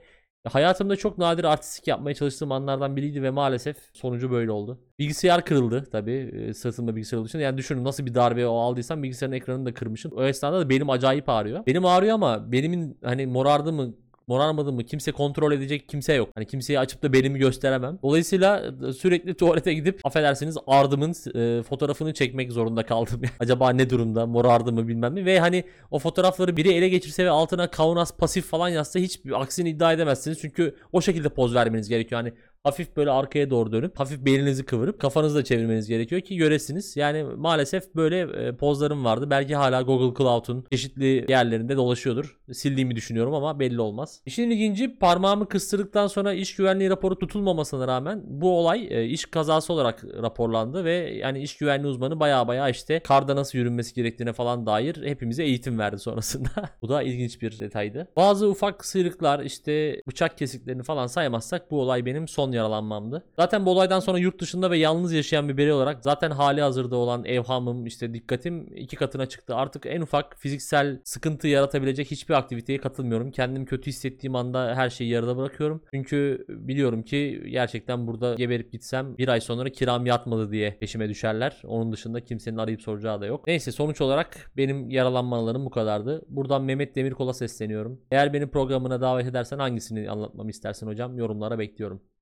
hayatımda 0.49 0.97
çok 0.97 1.19
nadir 1.19 1.45
artistik 1.45 1.87
yapmaya 1.89 2.15
çalıştığım 2.15 2.53
anlardan 2.53 2.97
biriydi 2.97 3.23
ve 3.23 3.31
maalesef 3.31 3.77
sonucu 3.93 4.31
böyle 4.31 4.51
oldu. 4.51 4.81
Bilgisayar 4.99 5.45
kırıldı 5.45 5.89
tabii 5.93 6.31
e, 6.49 6.55
sırtımda 6.55 6.97
bilgisayar 6.97 7.19
olduğu 7.19 7.29
için. 7.29 7.39
Yani 7.39 7.59
düşünün 7.59 7.85
nasıl 7.85 8.07
bir 8.07 8.15
darbe 8.15 8.47
o 8.47 8.59
aldıysam 8.59 9.03
bilgisayarın 9.03 9.37
ekranını 9.37 9.67
da 9.67 9.75
kırmışım. 9.75 10.13
O 10.17 10.25
esnada 10.25 10.61
da 10.61 10.69
benim 10.69 10.91
acayip 10.91 11.29
ağrıyor. 11.29 11.67
Benim 11.67 11.85
ağrıyor 11.85 12.15
ama 12.15 12.53
benimin 12.53 12.99
hani 13.05 13.27
morardı 13.27 13.73
mı 13.73 13.95
morarmadı 14.27 14.73
mı 14.73 14.85
kimse 14.85 15.13
kontrol 15.13 15.53
edecek 15.53 15.89
kimse 15.89 16.15
yok. 16.15 16.29
Hani 16.35 16.47
kimseye 16.47 16.79
açıp 16.79 17.03
da 17.03 17.13
belimi 17.13 17.39
gösteremem. 17.39 17.99
Dolayısıyla 18.03 18.73
e, 18.89 18.93
sürekli 18.93 19.35
tuvalete 19.37 19.75
gidip 19.75 20.01
affedersiniz 20.05 20.57
ardımın 20.67 21.15
e, 21.35 21.63
fotoğrafını 21.63 22.15
çekmek 22.15 22.53
zorunda 22.53 22.87
kaldım. 22.87 23.23
Acaba 23.41 23.71
ne 23.71 23.91
durumda 23.91 24.27
morardı 24.27 24.73
mı 24.73 24.89
bilmem 24.89 25.13
mi. 25.13 25.25
Ve 25.25 25.41
hani 25.41 25.65
o 25.91 25.99
fotoğrafları 25.99 26.57
biri 26.57 26.73
ele 26.73 26.89
geçirse 26.89 27.25
ve 27.25 27.31
altına 27.31 27.71
Kaunas 27.71 28.17
pasif 28.17 28.47
falan 28.47 28.69
yazsa 28.69 29.01
hiç 29.01 29.21
aksini 29.35 29.71
iddia 29.71 29.93
edemezsiniz. 29.93 30.39
Çünkü 30.41 30.77
o 30.93 31.01
şekilde 31.01 31.29
poz 31.29 31.55
vermeniz 31.55 31.89
gerekiyor. 31.89 32.21
Hani 32.21 32.33
hafif 32.67 32.97
böyle 32.97 33.11
arkaya 33.11 33.51
doğru 33.51 33.73
dönüp 33.73 34.01
hafif 34.01 34.25
belinizi 34.25 34.65
kıvırıp 34.65 35.01
kafanızı 35.01 35.39
da 35.39 35.45
çevirmeniz 35.45 35.89
gerekiyor 35.89 36.21
ki 36.21 36.37
göresiniz. 36.37 36.97
Yani 36.97 37.25
maalesef 37.37 37.95
böyle 37.95 38.21
e, 38.21 38.57
pozlarım 38.57 39.05
vardı. 39.05 39.31
Belki 39.31 39.57
hala 39.57 39.83
Google 39.83 40.19
Cloud'un 40.19 40.65
çeşitli 40.73 41.27
yerlerinde 41.29 41.77
dolaşıyordur. 41.77 42.39
Sildiğimi 42.53 42.97
düşünüyorum 42.97 43.35
ama 43.35 43.61
belli 43.61 43.81
olmaz. 43.81 44.21
İşin 44.27 44.51
ilginci 44.51 44.99
parmağımı 44.99 45.49
kıstırdıktan 45.49 46.07
sonra 46.07 46.33
iş 46.33 46.57
güvenliği 46.57 46.91
raporu 46.91 47.19
tutulmamasına 47.19 47.89
rağmen 47.89 48.23
bu 48.27 48.59
olay 48.59 48.87
e, 48.91 49.05
iş 49.05 49.25
kazası 49.25 49.73
olarak 49.73 50.05
raporlandı 50.23 50.85
ve 50.85 50.93
yani 50.93 51.43
iş 51.43 51.57
güvenliği 51.57 51.91
uzmanı 51.91 52.21
baya 52.21 52.49
baya 52.49 52.69
işte 52.69 53.01
karda 53.01 53.37
nasıl 53.37 53.59
yürünmesi 53.59 53.95
gerektiğine 53.95 54.33
falan 54.33 54.67
dair 54.67 55.09
hepimize 55.09 55.45
eğitim 55.45 55.79
verdi 55.79 55.99
sonrasında. 55.99 56.49
bu 56.83 56.89
da 56.89 57.03
ilginç 57.03 57.43
bir 57.43 57.61
detaydı. 57.61 58.09
Bazı 58.17 58.49
ufak 58.49 58.85
sıyrıklar 58.85 59.41
işte 59.41 60.03
bıçak 60.09 60.39
kesiklerini 60.39 60.83
falan 60.83 61.07
saymazsak 61.07 61.71
bu 61.71 61.81
olay 61.81 62.07
benim 62.07 62.29
son 62.29 62.56
yaralanmamdı. 62.57 63.25
Zaten 63.37 63.67
bu 63.67 63.71
olaydan 63.71 64.01
sonra 64.01 64.19
yurt 64.19 64.41
dışında 64.41 64.71
ve 64.71 64.79
yalnız 64.79 65.13
yaşayan 65.13 65.49
bir 65.49 65.57
birey 65.57 65.73
olarak 65.73 66.05
zaten 66.05 66.31
hali 66.31 66.61
hazırda 66.61 66.97
olan 66.97 67.25
evhamım 67.25 67.87
işte 67.87 68.15
dikkatim 68.15 68.77
iki 68.77 68.97
katına 68.97 69.27
çıktı. 69.27 69.55
Artık 69.55 69.87
en 69.87 70.01
ufak 70.01 70.37
fiziksel 70.39 71.01
sıkıntı 71.05 71.49
yaratabilecek 71.49 72.11
hiçbir 72.11 72.35
aktiviteye 72.35 72.79
katılmıyorum. 72.79 73.31
Kendimi 73.31 73.67
kötü 73.67 73.87
hissettiğim 73.87 74.37
anda 74.37 74.75
her 74.77 74.91
şeyi 74.91 75.11
yarıda 75.11 75.37
bırakıyorum. 75.37 75.83
Çünkü 75.95 76.45
biliyorum 76.49 77.03
ki 77.03 77.43
gerçekten 77.51 78.07
burada 78.07 78.35
geberip 78.35 78.73
gitsem 78.73 79.19
bir 79.19 79.29
ay 79.29 79.41
sonra 79.41 79.71
kiram 79.71 80.07
yatmadı 80.07 80.53
diye 80.53 80.77
peşime 80.81 81.09
düşerler. 81.09 81.63
Onun 81.67 81.93
dışında 81.93 82.25
kimsenin 82.25 82.57
arayıp 82.57 82.83
soracağı 82.83 83.21
da 83.21 83.27
yok. 83.27 83.47
Neyse 83.47 83.73
sonuç 83.73 84.01
olarak 84.01 84.53
benim 84.57 84.91
yaralanmalarım 84.91 85.65
bu 85.65 85.71
kadardı. 85.71 86.23
Buradan 86.29 86.63
Mehmet 86.63 86.97
Demirkol'a 86.97 87.33
sesleniyorum. 87.33 88.01
Eğer 88.11 88.33
beni 88.33 88.47
programına 88.47 89.01
davet 89.01 89.27
edersen 89.27 89.59
hangisini 89.59 90.11
anlatmamı 90.11 90.51
istersin 90.51 90.87
hocam? 90.87 91.19
Yorumlara 91.19 91.59
bekliyorum. 91.59 92.01